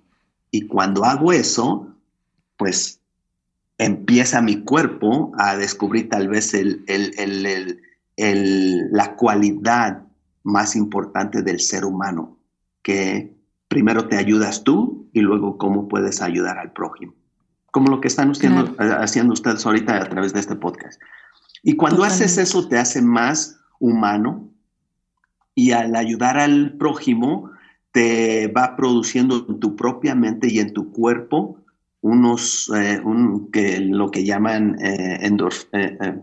[0.49, 1.95] Y cuando hago eso,
[2.58, 3.01] pues
[3.77, 6.84] empieza mi cuerpo a descubrir tal vez el,
[8.91, 10.04] la cualidad
[10.43, 12.38] más importante del ser humano,
[12.82, 13.36] que
[13.67, 17.13] primero te ayudas tú y luego cómo puedes ayudar al prójimo,
[17.71, 21.01] como lo que están haciendo, haciendo ustedes ahorita a través de este podcast.
[21.63, 24.49] Y cuando haces eso te hace más humano
[25.54, 27.51] y al ayudar al prójimo
[27.91, 31.58] te va produciendo en tu propia mente y en tu cuerpo
[32.01, 33.01] unos, eh,
[33.51, 35.19] que, lo que llaman eh,
[35.73, 36.19] eh,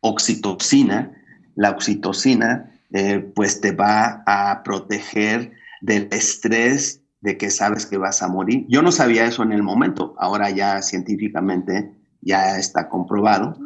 [0.00, 1.12] oxitocina.
[1.54, 2.70] La oxitocina
[3.34, 8.66] pues te va a proteger del estrés de que sabes que vas a morir.
[8.68, 13.56] Yo no sabía eso en el momento, ahora ya científicamente ya está comprobado.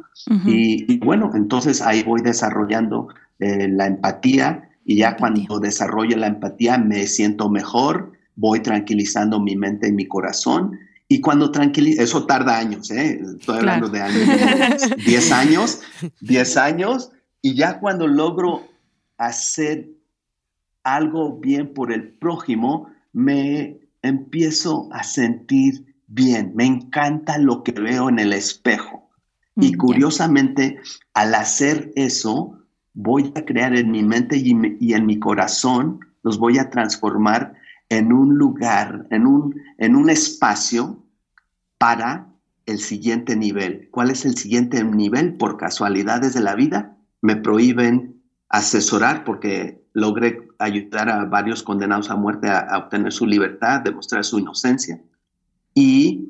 [0.46, 3.08] y, bueno, entonces ahí voy desarrollando
[3.38, 9.88] la empatía y ya cuando desarrollo la empatía me siento mejor, voy tranquilizando mi mente
[9.88, 10.78] y mi corazón.
[11.08, 13.20] Y cuando tranquilizo, eso tarda años, ¿eh?
[13.38, 15.80] estoy hablando de años, 10 años,
[16.20, 17.10] 10 años,
[17.42, 18.64] y ya cuando logro
[19.18, 19.88] hacer
[20.82, 28.08] algo bien por el prójimo, me empiezo a sentir bien, me encanta lo que veo
[28.08, 29.10] en el espejo.
[29.56, 30.78] Y mm, curiosamente,
[31.14, 32.56] al hacer eso,
[32.94, 37.54] voy a crear en mi mente y, en mi corazón, los voy a transformar
[37.88, 41.04] en un lugar, en un, en un espacio
[41.78, 42.28] para
[42.64, 43.88] el siguiente nivel.
[43.90, 45.36] ¿Cuál es el siguiente nivel?
[45.36, 48.15] Por casualidades de la vida, me prohíben
[48.48, 54.38] asesorar porque logré ayudar a varios condenados a muerte a, obtener su libertad, demostrar su
[54.38, 55.00] inocencia.
[55.74, 56.28] Y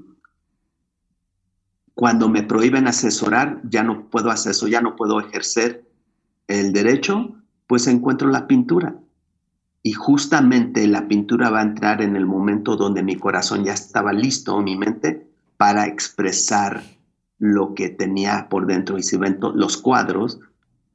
[1.94, 5.85] cuando me prohíben asesorar, ya no puedo asesorar, ya no puedo ejercer
[6.46, 8.94] el derecho, pues encuentro la pintura.
[9.83, 14.12] Y justamente la pintura va a entrar en el momento donde mi corazón ya estaba
[14.12, 15.26] listo, mi mente,
[15.57, 16.83] para expresar
[17.38, 18.98] lo que tenía por dentro.
[18.98, 20.40] Y si ven los cuadros,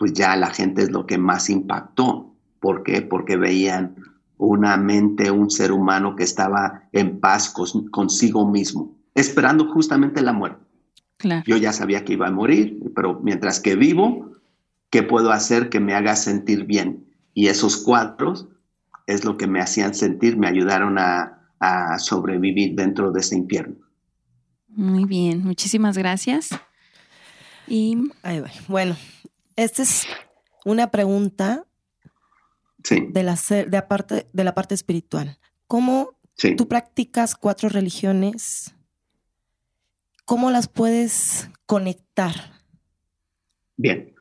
[0.01, 2.33] pues ya la gente es lo que más impactó.
[2.59, 3.03] ¿Por qué?
[3.03, 3.95] Porque veían
[4.37, 7.53] una mente, un ser humano que estaba en paz
[7.91, 10.65] consigo mismo, esperando justamente la muerte.
[11.45, 14.31] Yo ya sabía que iba a morir, pero mientras que vivo,
[14.91, 17.07] ¿Qué puedo hacer que me haga sentir bien?
[17.33, 18.49] Y esos cuadros
[19.07, 21.37] es lo que me hacían sentir, me ayudaron a,
[21.99, 23.75] sobrevivir dentro de ese infierno.
[24.67, 26.49] Muy bien, muchísimas gracias.
[27.67, 28.09] Y
[28.67, 28.95] bueno,
[29.63, 30.07] esta es
[30.65, 31.65] una pregunta
[32.89, 35.37] de, la, de, aparte, de la parte espiritual.
[35.67, 36.17] ¿Cómo
[36.57, 38.75] tú practicas cuatro religiones?
[40.25, 42.33] ¿Cómo las puedes conectar?
[43.77, 44.13] Bien,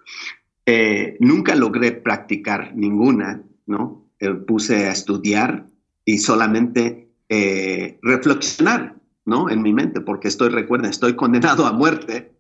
[0.67, 4.09] eh, nunca logré practicar ninguna, ¿no?
[4.19, 5.67] Eh, puse a estudiar
[6.05, 9.51] y solamente eh, reflexionar, ¿no?
[9.51, 12.33] En mi mente, porque estoy, recuerden, estoy condenado a muerte,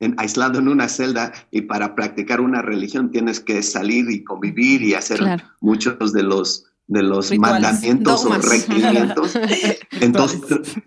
[0.00, 4.82] en, aislado en una celda, y para practicar una religión tienes que salir y convivir
[4.82, 5.20] y hacer
[5.60, 9.34] muchos de los de los mandamientos o requerimientos.
[10.00, 10.40] Entonces,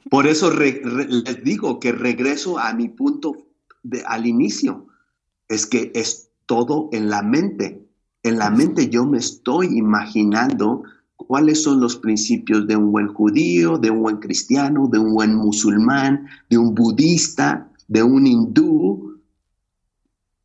[0.09, 3.47] por eso les digo que regreso a mi punto
[3.83, 4.87] de, al inicio.
[5.47, 7.87] Es que es todo en la mente.
[8.23, 10.83] En la mente yo me estoy imaginando
[11.15, 15.35] cuáles son los principios de un buen judío, de un buen cristiano, de un buen
[15.35, 19.21] musulmán, de un budista, de un hindú.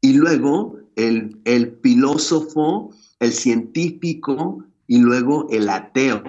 [0.00, 6.22] Y luego el, el filósofo, el científico, y luego el ateo.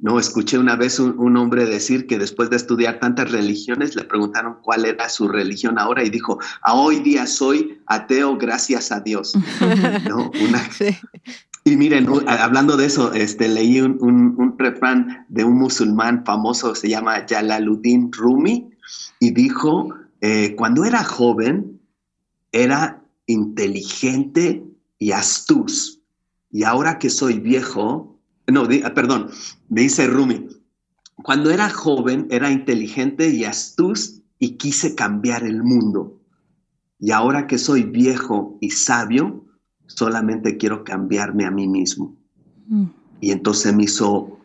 [0.00, 4.56] No, escuché una vez un, hombre decir que después de estudiar tantas religiones le preguntaron
[4.62, 9.34] cuál era su religión ahora y dijo, a hoy día soy ateo gracias a Dios.
[11.62, 16.88] Y miren, hablando de eso, este, leí un, un, refrán de un musulmán famoso, se
[16.88, 18.70] llama Jalaluddin Rumi,
[19.20, 21.80] y dijo, eh, cuando era joven,
[22.52, 24.64] era inteligente
[24.98, 26.00] y astuz
[26.50, 29.30] y ahora que soy viejo, no, ah, perdón,
[29.68, 30.48] dice Rumi,
[31.22, 36.18] cuando era joven era inteligente y astuz y quise cambiar el mundo.
[36.98, 39.44] Y ahora que soy viejo y sabio,
[39.86, 42.16] solamente quiero cambiarme a mí mismo.
[42.66, 42.86] Mm.
[43.20, 44.38] Y entonces me hizo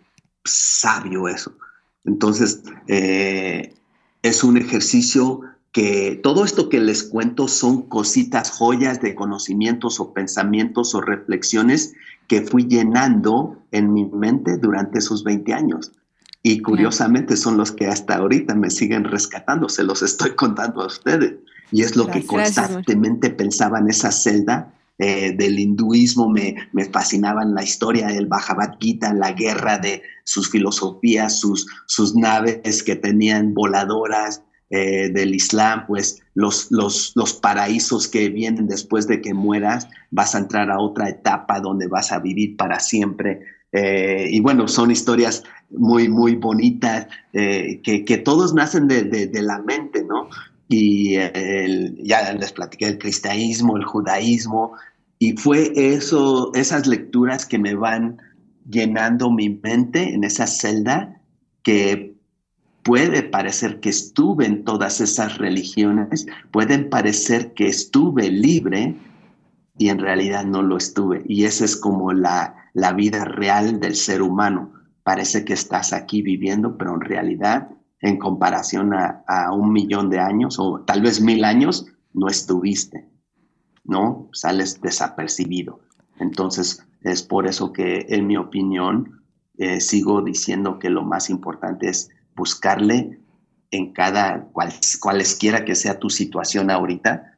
[0.43, 1.57] sabio eso.
[2.03, 3.73] Entonces, eh,
[4.21, 5.41] es un ejercicio
[5.75, 11.91] que todo esto que les cuento son cositas, joyas de conocimientos o pensamientos o reflexiones
[12.27, 15.91] que fui llenando en mi mente durante esos 20 años.
[16.41, 20.87] Y curiosamente son los que hasta ahorita me siguen rescatando, se los estoy contando a
[20.87, 21.33] ustedes.
[21.73, 27.43] Y es lo que constantemente pensaba en esa celda eh, del hinduismo, me, me fascinaba
[27.43, 33.53] la historia del Bhagavad Gita, la guerra de sus filosofías, sus, sus naves que tenían
[33.53, 34.41] voladoras,
[34.75, 40.35] eh, del Islam, pues los, los, los, paraísos que vienen después de que mueras, vas
[40.35, 43.39] a entrar a otra etapa donde vas a vivir para siempre.
[43.71, 50.03] Eh, y bueno, son historias muy, muy bonitas, eh, que, todos nacen de, la mente,
[50.03, 50.27] ¿no?
[50.67, 51.13] Y
[52.03, 54.73] ya les platiqué el cristianismo, el judaísmo,
[55.19, 58.17] y fue eso, esas lecturas que me van
[58.69, 61.21] llenando mi mente en esa celda
[61.63, 62.14] que
[62.85, 68.95] puede parecer que estuve en todas esas religiones, pueden parecer que estuve libre
[69.75, 71.23] y en realidad no lo estuve.
[71.25, 74.71] Y esa es como la, la vida real del ser humano.
[75.01, 77.69] Parece que estás aquí viviendo, pero en realidad,
[78.01, 83.09] en comparación a, un millón de años o tal vez mil años, no estuviste,
[83.83, 84.29] ¿no?
[84.31, 85.79] Sales desapercibido.
[86.19, 89.23] Entonces, es por eso que, en mi opinión,
[89.57, 93.19] eh, sigo diciendo que lo más importante es buscarle
[93.71, 97.37] en cada, cual, cualesquiera que sea tu situación ahorita,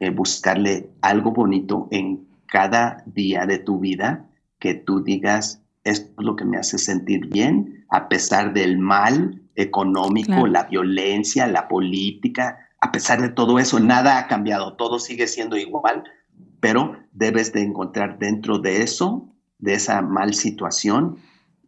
[0.00, 4.26] eh, buscarle algo bonito en cada día de tu vida
[4.58, 9.42] que tú digas, esto es lo que me hace sentir bien, a pesar del mal
[9.54, 15.26] económico, la violencia, la política, a pesar de todo eso, nada ha cambiado, todo sigue
[15.26, 16.04] siendo igual,
[16.60, 21.18] pero debes de encontrar dentro de eso, de esa mal situación,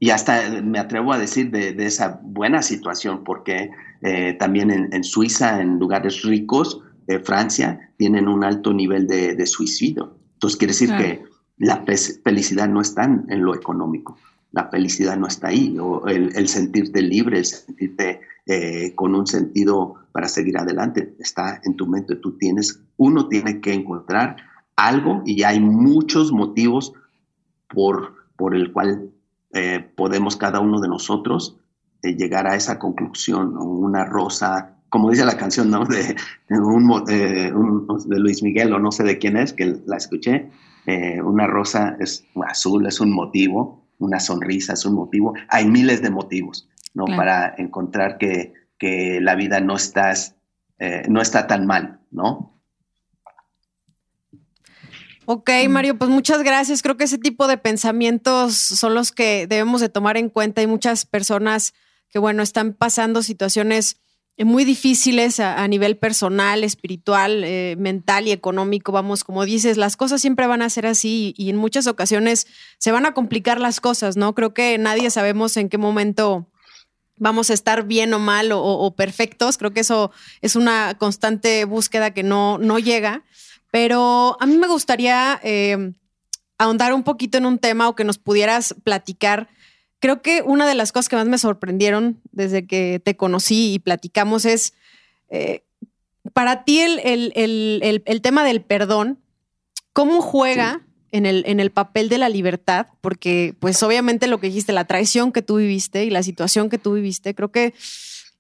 [0.03, 5.61] y hasta me atrevo a decir de, esa buena situación, porque eh, también en, Suiza,
[5.61, 10.17] en lugares ricos, de Francia, tienen un alto nivel de, suicidio.
[10.35, 11.23] Entonces quiere decir que
[11.59, 11.85] la
[12.25, 14.17] felicidad no está en lo económico,
[14.53, 19.97] la felicidad no está ahí, o el, sentirte libre, el sentirte eh, con un sentido
[20.13, 22.17] para seguir adelante, está en tu mente.
[22.17, 24.37] Tú tienes, uno tiene que encontrar
[24.77, 26.95] algo y hay muchos motivos
[27.69, 29.11] por, por el cual
[29.53, 31.59] eh, podemos cada uno de nosotros
[32.03, 35.85] eh, llegar a esa conclusión, una rosa, como dice la canción ¿no?
[35.85, 36.17] de,
[36.49, 40.51] de, Luis Miguel o no sé de quién es, que la escuché,
[40.87, 46.01] eh, una rosa es azul, es un motivo, una sonrisa es un motivo, hay miles
[46.01, 47.05] de motivos ¿no?
[47.05, 50.37] para encontrar que, que, la vida no, estás,
[51.09, 52.60] no está tan mal, ¿no?
[55.27, 56.83] Ok, Mario, pues muchas gracias.
[56.83, 60.61] Creo que ese tipo de pensamientos son los que debemos de tomar en cuenta.
[60.61, 61.75] Hay muchas personas
[62.09, 64.01] que, bueno, están pasando situaciones
[64.45, 68.93] muy difíciles a, nivel personal, espiritual, eh, mental y económico.
[68.93, 72.47] Vamos, como dices, las cosas siempre van a ser así y, en muchas ocasiones
[72.79, 74.35] se van a complicar las cosas, ¿no?
[74.35, 76.47] Creo que nadie sabemos en qué momento
[77.17, 79.59] vamos a estar bien o mal o, o perfectos.
[79.59, 80.11] Creo que eso
[80.41, 83.25] es una constante búsqueda que no, no llega
[83.71, 85.93] Pero a mí me gustaría eh,
[86.59, 89.49] ahondar un poquito en un tema o que nos pudieras platicar.
[89.99, 93.79] Creo que una de las cosas que más me sorprendieron desde que te conocí y
[93.79, 94.75] platicamos es,
[95.29, 95.63] eh,
[96.33, 99.19] para ti el, tema del perdón,
[99.93, 102.89] ¿cómo juega en, el, en el papel de la libertad?
[103.01, 106.79] Porque pues obviamente lo que dijiste, la traición que tú viviste y la situación que
[106.79, 107.75] tú viviste, creo que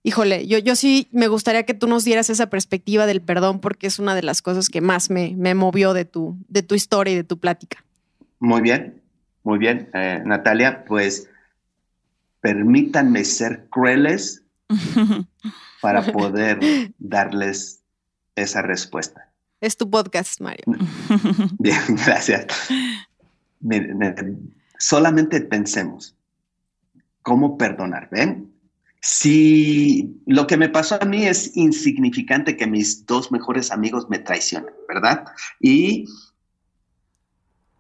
[0.03, 3.87] híjole, yo, yo sí me gustaría que tú nos dieras esa perspectiva del perdón porque
[3.87, 7.17] es una de las cosas que más me, movió de tu, de tu historia y
[7.17, 7.85] de tu plática.
[8.39, 9.03] Muy bien,
[9.43, 11.29] muy bien, eh, Natalia, pues
[12.41, 14.43] permítanme ser crueles
[15.83, 16.59] para poder
[16.99, 17.81] darles
[18.35, 19.31] esa respuesta.
[19.61, 20.65] Es tu podcast, Mario.
[21.59, 22.47] Bien, gracias.
[24.79, 26.17] solamente pensemos,
[27.21, 28.09] ¿cómo perdonar?
[28.11, 28.50] ¿Ven?
[29.01, 34.19] Si lo que me pasó a mí es insignificante que mis dos mejores amigos me
[34.19, 35.25] traicionen, ¿verdad?
[35.59, 36.07] Y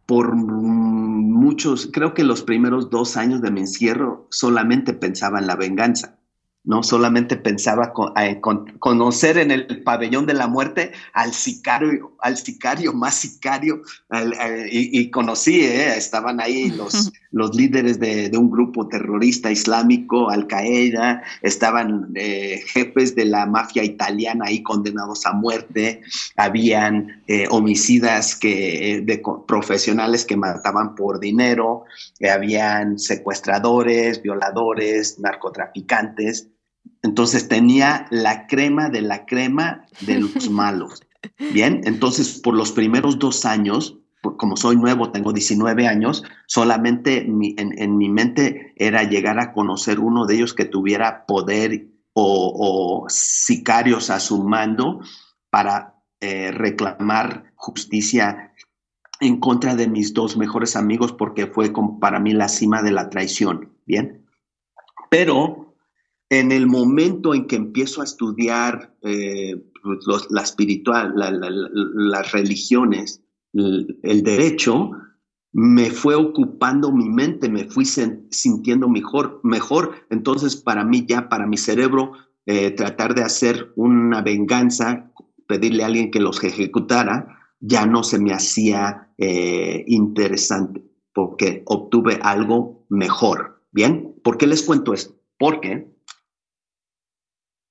[0.06, 5.56] por muchos, creo que los primeros dos años de mi encierro solamente pensaba en la
[5.56, 6.16] venganza.
[6.64, 6.82] ¿no?
[6.82, 8.40] Solamente pensaba eh,
[8.78, 15.10] conocer en el pabellón de la muerte al sicario, al sicario más sicario, eh, y,
[15.10, 22.12] conocí, eh, estaban ahí los, los líderes de, un grupo terrorista islámico, Al Qaeda, estaban
[22.14, 26.02] jefes de la mafia italiana ahí condenados a muerte,
[26.36, 31.84] habían homicidas que, de, profesionales que mataban por dinero,
[32.32, 36.48] habían secuestradores, violadores, narcotraficantes.
[37.02, 41.02] Entonces tenía la crema de la crema de los malos.
[41.52, 47.96] Bien, entonces por los primeros dos años, como soy nuevo, tengo 19 años, solamente en,
[47.96, 54.20] mi mente era llegar a conocer uno de ellos que tuviera poder o, sicarios a
[54.20, 55.00] su mando
[55.48, 58.52] para eh, reclamar justicia
[59.20, 63.08] en contra de mis dos mejores amigos porque fue para mí la cima de la
[63.10, 63.72] traición.
[63.86, 64.26] Bien,
[65.10, 65.74] pero
[66.30, 69.62] en el momento en que empiezo a estudiar eh,
[70.30, 73.22] la espiritual, las religiones,
[73.52, 74.90] el, derecho,
[75.52, 79.94] me fue ocupando mi mente, me fui sintiendo mejor, mejor.
[80.10, 82.12] Entonces, para mí ya, para mi cerebro,
[82.46, 85.12] eh, tratar de hacer una venganza,
[85.46, 90.82] pedirle a alguien que los ejecutara, ya no se me hacía eh, interesante,
[91.12, 93.62] porque obtuve algo mejor.
[93.72, 94.14] ¿Bien?
[94.24, 95.14] ¿Por qué les cuento esto?
[95.38, 95.90] Porque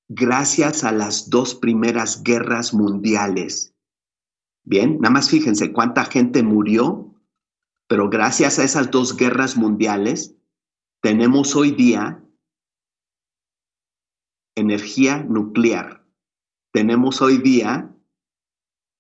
[0.08, 3.76] gracias a las dos primeras guerras mundiales.
[4.70, 7.16] Bien, nada más fíjense cuánta gente murió,
[7.88, 10.36] pero gracias a esas dos guerras mundiales
[11.02, 12.24] tenemos hoy día
[14.54, 16.06] energía nuclear.
[16.72, 17.92] Tenemos hoy día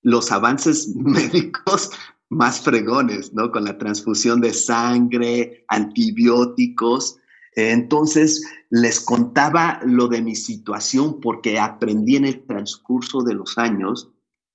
[0.01, 1.91] los avances médicos
[2.29, 3.51] más fregones, ¿no?
[3.51, 7.19] Con la transfusión de sangre, antibióticos.
[7.53, 14.09] Entonces, les contaba lo de mi situación porque aprendí en el transcurso de los años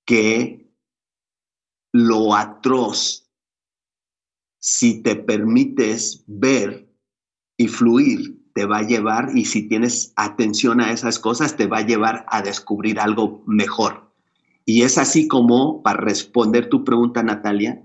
[0.05, 0.64] que
[1.95, 3.25] lo atroz,
[4.59, 6.93] si te permites ver
[7.55, 11.77] y fluir, te va a llevar, y si tienes atención a esas cosas, te va
[11.77, 14.11] a llevar a descubrir algo mejor.
[14.65, 17.81] Y es así como, para responder tu pregunta, Natalia,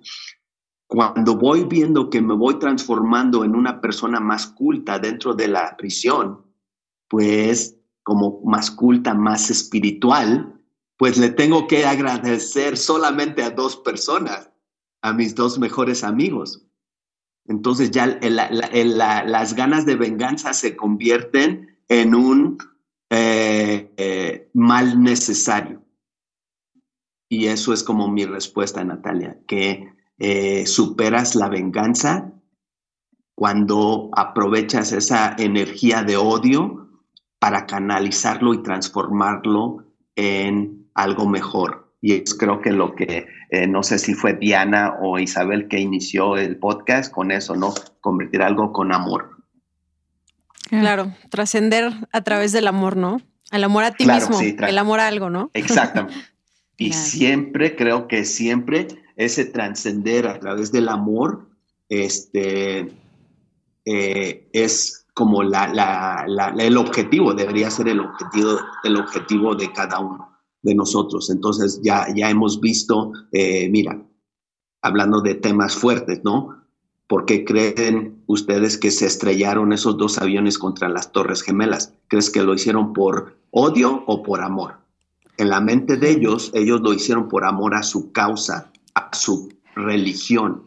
[0.88, 5.76] cuando voy viendo que me voy transformando en una persona más culta dentro de la
[5.76, 6.46] prisión,
[7.06, 10.59] pues como más culta, más espiritual,
[11.00, 14.50] pues le tengo que agradecer solamente a dos personas,
[15.00, 16.66] a mis dos mejores amigos.
[17.46, 22.58] Entonces ya las ganas de venganza se convierten en un
[23.08, 25.82] eh, eh, mal necesario.
[27.30, 32.30] Y eso es como mi respuesta, Natalia, que eh, superas la venganza
[33.34, 36.90] cuando aprovechas esa energía de odio
[37.38, 41.90] para canalizarlo y transformarlo en algo mejor.
[42.02, 45.78] Y es creo que lo que, eh, no sé si fue Diana o Isabel que
[45.78, 47.74] inició el podcast con eso, ¿no?
[48.00, 49.36] Convertir algo con amor.
[50.68, 53.20] Claro, trascender a través del amor, ¿no?
[53.50, 55.50] El amor a ti mismo, el amor a algo, ¿no?
[55.54, 56.14] Exactamente.
[56.78, 61.50] Y siempre, creo que siempre ese trascender a través del amor,
[61.90, 62.90] este,
[63.84, 66.24] eh, es como la,
[66.58, 70.29] el objetivo, debería ser el objetivo, el objetivo de cada uno
[70.62, 71.30] de nosotros.
[71.30, 74.02] Entonces ya, ya hemos visto, eh, mira,
[74.82, 76.56] hablando de temas fuertes, ¿no?
[77.06, 81.94] ¿Por qué creen ustedes que se estrellaron esos dos aviones contra las Torres Gemelas?
[82.08, 84.80] ¿Crees que lo hicieron por odio o por amor?
[85.40, 89.50] en la mente de ellos, ellos lo hicieron por amor a su causa, a su
[89.74, 90.64] religión.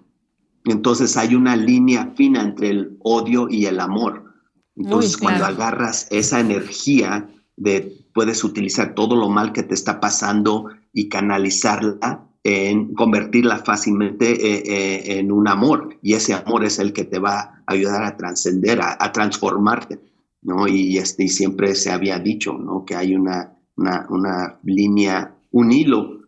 [0.66, 4.34] Entonces hay una línea fina entre el odio y el amor.
[4.76, 10.70] Entonces cuando agarras esa energía de puedes utilizar todo lo mal que te está pasando
[10.94, 15.98] y canalizarla en convertirla fácilmente eh, eh, en un amor.
[16.02, 20.00] Y ese amor es el que te va a ayudar a trascender, a, transformarte.
[20.42, 20.68] ¿no?
[20.68, 22.84] Y, este, y siempre se había dicho ¿no?
[22.86, 26.20] que hay una, una, línea, un hilo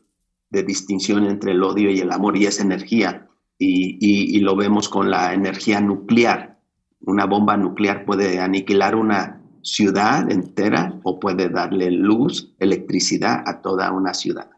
[0.49, 3.27] de distinción entre el odio y el amor y esa energía.
[3.57, 6.59] Y, y, lo vemos con la energía nuclear.
[7.01, 9.34] Una bomba nuclear puede aniquilar una
[9.65, 14.49] ciudad entera o puede darle luz, electricidad a toda una ciudad.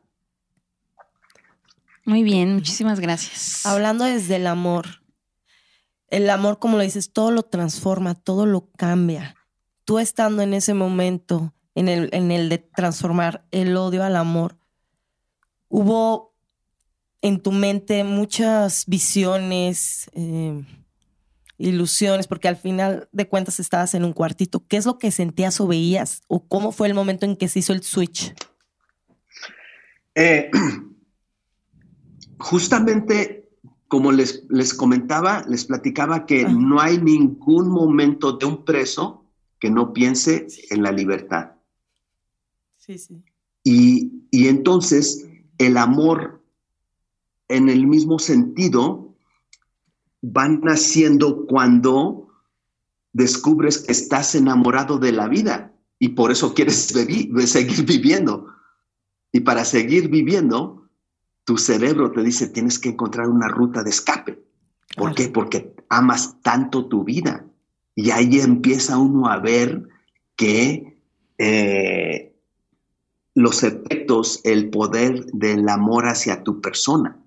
[2.04, 3.66] Muy bien, muchísimas gracias.
[3.66, 5.02] Hablando desde el amor,
[6.10, 9.36] el amor, como lo dices, todo lo transforma, todo lo cambia.
[9.86, 14.58] Tú estando en ese momento, en el, en el de transformar el odio al amor,
[15.70, 16.34] hubo
[17.22, 20.66] en tu mente muchas visiones, eh,
[21.58, 24.64] ilusiones, porque al final de cuentas estabas en un cuartito.
[24.68, 26.22] ¿Qué es lo que sentías o veías?
[26.28, 28.34] ¿O cómo fue el momento en que se hizo el switch?
[30.16, 30.52] Eh,
[32.40, 33.50] justamente,
[33.88, 39.26] como les, les comentaba, les platicaba que no hay ningún momento de un preso
[39.60, 41.54] que no piense en la libertad.
[42.78, 43.24] Sí, sí.
[43.64, 45.28] Y, y entonces
[45.58, 46.44] el amor
[47.50, 49.07] en el mismo sentido
[50.22, 52.28] van naciendo cuando
[53.14, 56.94] descubres que estás enamorado de la vida y por eso quieres
[57.46, 58.48] seguir viviendo.
[59.32, 60.90] Y para seguir viviendo,
[61.44, 64.44] tu cerebro te dice, tienes que encontrar una ruta de escape.
[64.96, 65.30] ¿Por qué?
[65.30, 67.46] Porque amas tanto tu vida.
[67.96, 69.88] Y ahí empieza uno a ver
[70.36, 71.02] que
[71.38, 72.36] eh,
[73.34, 77.18] los efectos, el poder del amor hacia tu persona.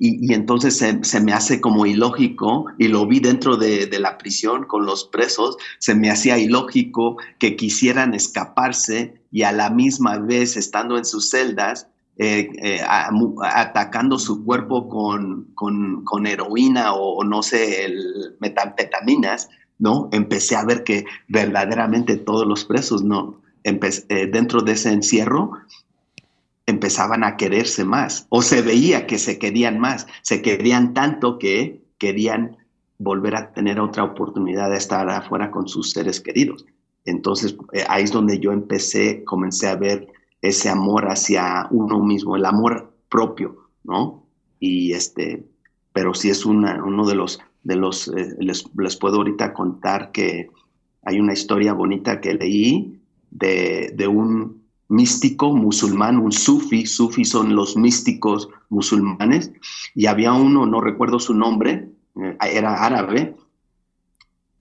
[0.00, 4.84] Y, entonces se, me hace como ilógico, y lo vi dentro de, la prisión con
[4.86, 10.98] los presos, se me hacía ilógico que quisieran escaparse y a la misma vez estando
[10.98, 11.86] en sus celdas,
[12.18, 19.48] eh, eh, atacando su cuerpo con, heroína o, no sé, el metanfetaminas,
[19.78, 20.08] ¿no?
[20.12, 23.40] Empecé a ver que verdaderamente todos los presos, ¿no?
[23.64, 25.52] Eh, dentro de ese encierro
[26.66, 31.82] empezaban a quererse más o se veía que se querían más, se querían tanto que
[31.98, 32.56] querían
[32.98, 36.64] volver a tener otra oportunidad de estar afuera con sus seres queridos.
[37.04, 40.06] Entonces eh, ahí es donde yo empecé, comencé a ver
[40.40, 44.26] ese amor hacia uno mismo, el amor propio, ¿no?
[44.60, 45.44] Y este,
[45.92, 50.50] pero sí es uno de los, de los, eh, les, les, puedo ahorita contar que
[51.04, 53.00] hay una historia bonita que leí
[53.30, 54.61] de, de un
[54.92, 59.50] místico musulmán, un sufi, sufi son los místicos musulmanes,
[59.94, 63.34] y había uno, no recuerdo su nombre, eh, era árabe,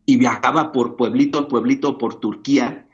[0.05, 2.87] y viajaba por pueblito a pueblito por Turquía,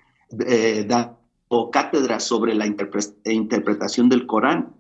[0.46, 4.76] eh, dando cátedras sobre la interpretación del Corán.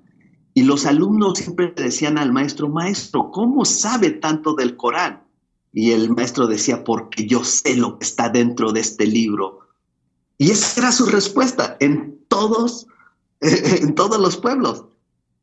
[0.53, 5.23] Y los alumnos siempre decían al maestro, maestro, ¿cómo sabe tanto del Corán?
[5.71, 9.66] Y el maestro decía, porque yo sé lo que está dentro de este libro.
[10.37, 12.87] Y esa era su respuesta en todos,
[13.41, 14.85] en todos los pueblos.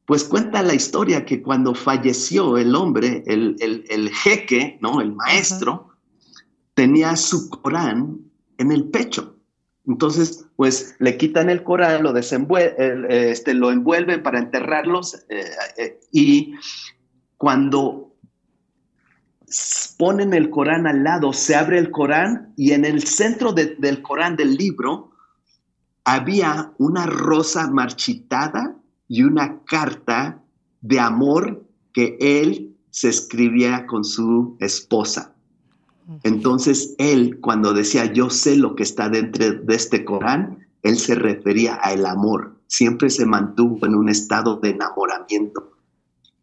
[0.07, 5.01] Pues cuenta la historia que cuando falleció el hombre, el, el, jeque, ¿no?
[5.01, 5.88] el maestro,
[6.74, 8.18] tenía su Corán
[8.59, 9.36] en el pecho.
[9.86, 15.45] Entonces, pues le quitan el Corán, lo, este, lo envuelven para enterrarlos eh,
[15.78, 16.55] eh, y
[17.38, 18.14] cuando
[19.99, 24.37] ponen el Corán al lado, se abre el Corán y en el centro del Corán
[24.37, 25.13] del libro
[26.05, 28.77] había una rosa marchitada
[29.09, 30.43] y una carta
[30.81, 35.35] de amor que él se escribía con su esposa.
[36.23, 41.15] Entonces él, cuando decía yo sé lo que está dentro de este Corán, él se
[41.15, 42.61] refería al amor.
[42.67, 45.73] Siempre se mantuvo en un estado de enamoramiento.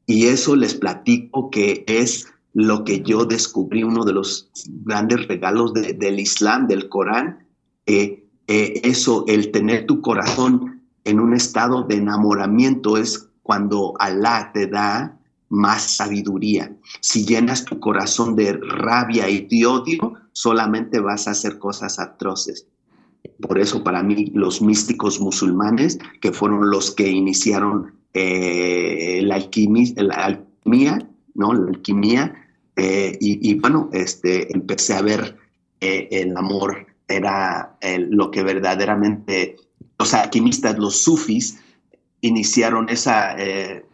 [0.07, 4.49] Y eso les platico que es lo que yo descubrí, uno de los
[4.83, 7.47] grandes regalos del Islam, del Corán,
[7.85, 14.67] eh, eso, el tener tu corazón en un estado de enamoramiento es cuando Alá te
[14.67, 15.17] da
[15.49, 16.75] más sabiduría.
[17.01, 22.67] Si llenas tu corazón de rabia y de odio, solamente vas a hacer cosas atroces.
[23.41, 31.09] Por eso para mí los místicos musulmanes, que fueron los que iniciaron eh, la, alquimia,
[31.33, 31.53] ¿no?
[31.53, 32.40] La alquimia,
[32.83, 35.37] eh, y, bueno, este, empecé a ver
[35.79, 37.77] eh, el amor era
[38.09, 39.55] lo que verdaderamente
[39.99, 41.61] los alquimistas, los sufis,
[42.21, 43.85] iniciaron esa, eh,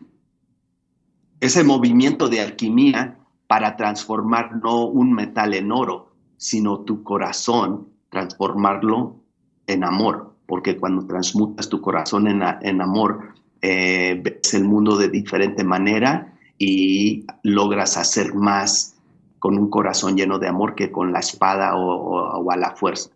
[1.41, 3.17] ese movimiento de alquimia
[3.47, 9.17] para transformar no un metal en oro, sino tu corazón, transformarlo
[9.65, 15.65] en amor, porque cuando transmutas tu corazón en, en amor, ves el mundo de diferente
[15.65, 18.95] manera y logras hacer más
[19.39, 23.09] con un corazón lleno de amor que con la espada o, a la fuerza.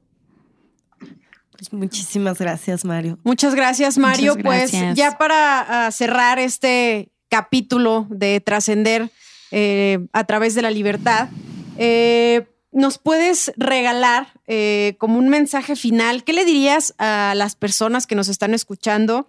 [1.52, 3.20] Pues muchísimas gracias, Mario.
[3.24, 4.36] Muchas gracias, Mario.
[4.42, 9.12] Pues ya para ah, cerrar este capítulo de trascender
[9.52, 11.30] eh, a través de la libertad,
[11.78, 16.24] eh, ¿nos puedes regalar eh, como un mensaje final?
[16.24, 19.28] ¿Qué le dirías a las personas que nos están escuchando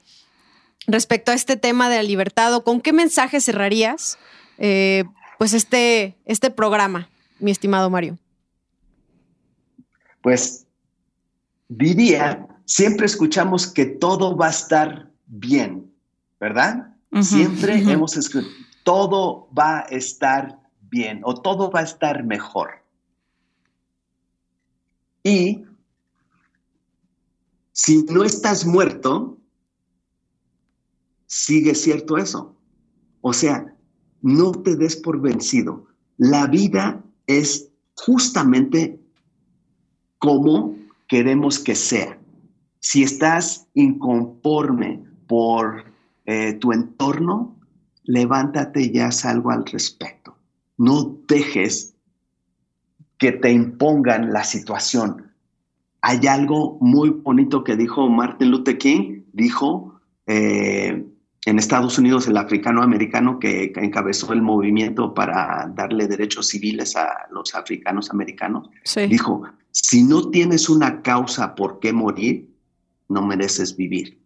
[0.87, 4.18] respecto a este tema de la libertad o con qué mensaje cerrarías
[5.39, 7.09] pues este, este programa,
[7.41, 8.16] mi estimado Mario?
[10.20, 10.66] Pues
[11.68, 15.93] diría, siempre escuchamos que todo va a estar bien,
[16.39, 16.89] ¿verdad?
[17.22, 18.55] siempre hemos escuchado,
[18.85, 22.70] todo va a estar bien o todo va a estar mejor.
[25.24, 25.64] Y
[27.72, 29.39] si no estás muerto,
[31.33, 32.55] sigue cierto eso.
[33.22, 33.74] O sea,
[34.20, 35.87] no te des por vencido.
[36.18, 39.01] La vida es justamente
[40.18, 40.76] como
[41.09, 42.18] queremos que sea.
[42.80, 45.85] Si estás inconforme por
[46.26, 47.57] eh, tu entorno,
[48.05, 50.37] levántate y haz algo al respecto.
[50.76, 51.95] No dejes
[53.16, 55.33] que te impongan la situación.
[56.03, 61.07] Hay algo muy bonito que dijo Martin Luther King, dijo eh,
[61.45, 67.26] en Estados Unidos el africano americano que, encabezó el movimiento para darle derechos civiles a
[67.32, 68.68] los africanos americanos,
[69.09, 72.49] dijo, si no tienes una causa por qué morir,
[73.09, 74.20] no mereces vivir.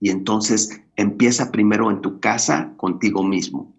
[0.00, 3.74] Y entonces empieza primero en tu casa contigo mismo.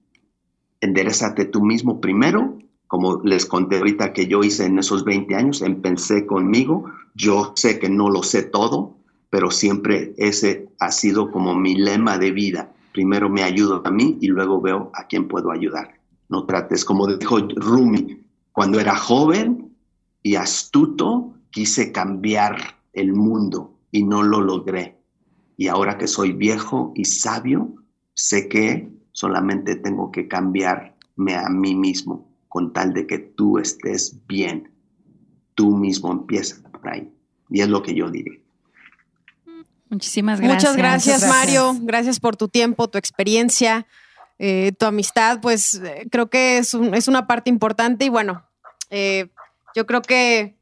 [0.80, 2.58] Enderezate tú mismo primero,
[2.88, 7.80] como les conté ahorita que yo hice en esos 20 años, empecé conmigo, yo sé
[7.80, 8.98] que no lo sé todo,
[9.32, 12.76] pero siempre ese ha sido como mi lema de vida.
[12.92, 16.00] Primero me ayudo a mí y luego veo a quién puedo ayudar.
[16.28, 18.22] No trates, como dijo Rumi,
[18.52, 19.74] cuando era joven
[20.22, 22.58] y astuto, quise cambiar
[22.92, 25.00] el mundo y no lo logré.
[25.56, 27.74] Y ahora que soy viejo y sabio,
[28.14, 34.20] sé que solamente tengo que cambiarme a mí mismo con tal de que tú estés
[34.28, 34.74] bien.
[35.56, 37.10] Tú mismo empieza por ahí.
[37.50, 38.42] Y es lo que yo diré.
[39.92, 40.64] Muchísimas gracias.
[40.64, 41.76] Muchas gracias, Mario.
[41.82, 43.86] Gracias por tu tiempo, tu experiencia,
[44.40, 45.42] eh, tu amistad.
[45.42, 48.42] Pues eh, creo que es, una parte importante y bueno,
[48.90, 49.28] eh,
[49.76, 50.56] yo creo que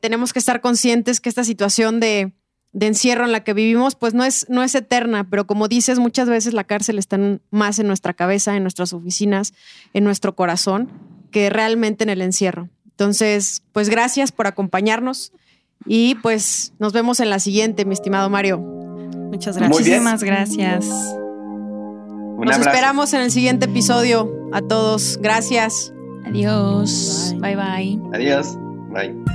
[0.00, 2.32] tenemos que estar conscientes que esta situación de,
[2.78, 6.28] encierro en la que vivimos, pues no es, no es eterna, pero como dices, muchas
[6.28, 7.18] veces la cárcel está
[7.50, 9.52] más en nuestra cabeza, en nuestras oficinas,
[9.92, 10.92] en nuestro corazón,
[11.32, 12.68] que realmente en el encierro.
[12.90, 15.32] Entonces, pues gracias por acompañarnos.
[15.86, 18.58] Y pues nos vemos en la siguiente, mi estimado Mario.
[18.58, 19.80] Muchas gracias.
[19.80, 20.86] Muchísimas gracias.
[22.38, 24.32] nos esperamos en el siguiente episodio.
[24.52, 25.18] A todos.
[25.20, 25.92] Gracias.
[26.26, 27.34] Adiós.
[27.40, 27.56] bye.
[27.56, 28.00] bye.
[28.12, 28.56] Adiós.
[28.90, 29.33] Bye.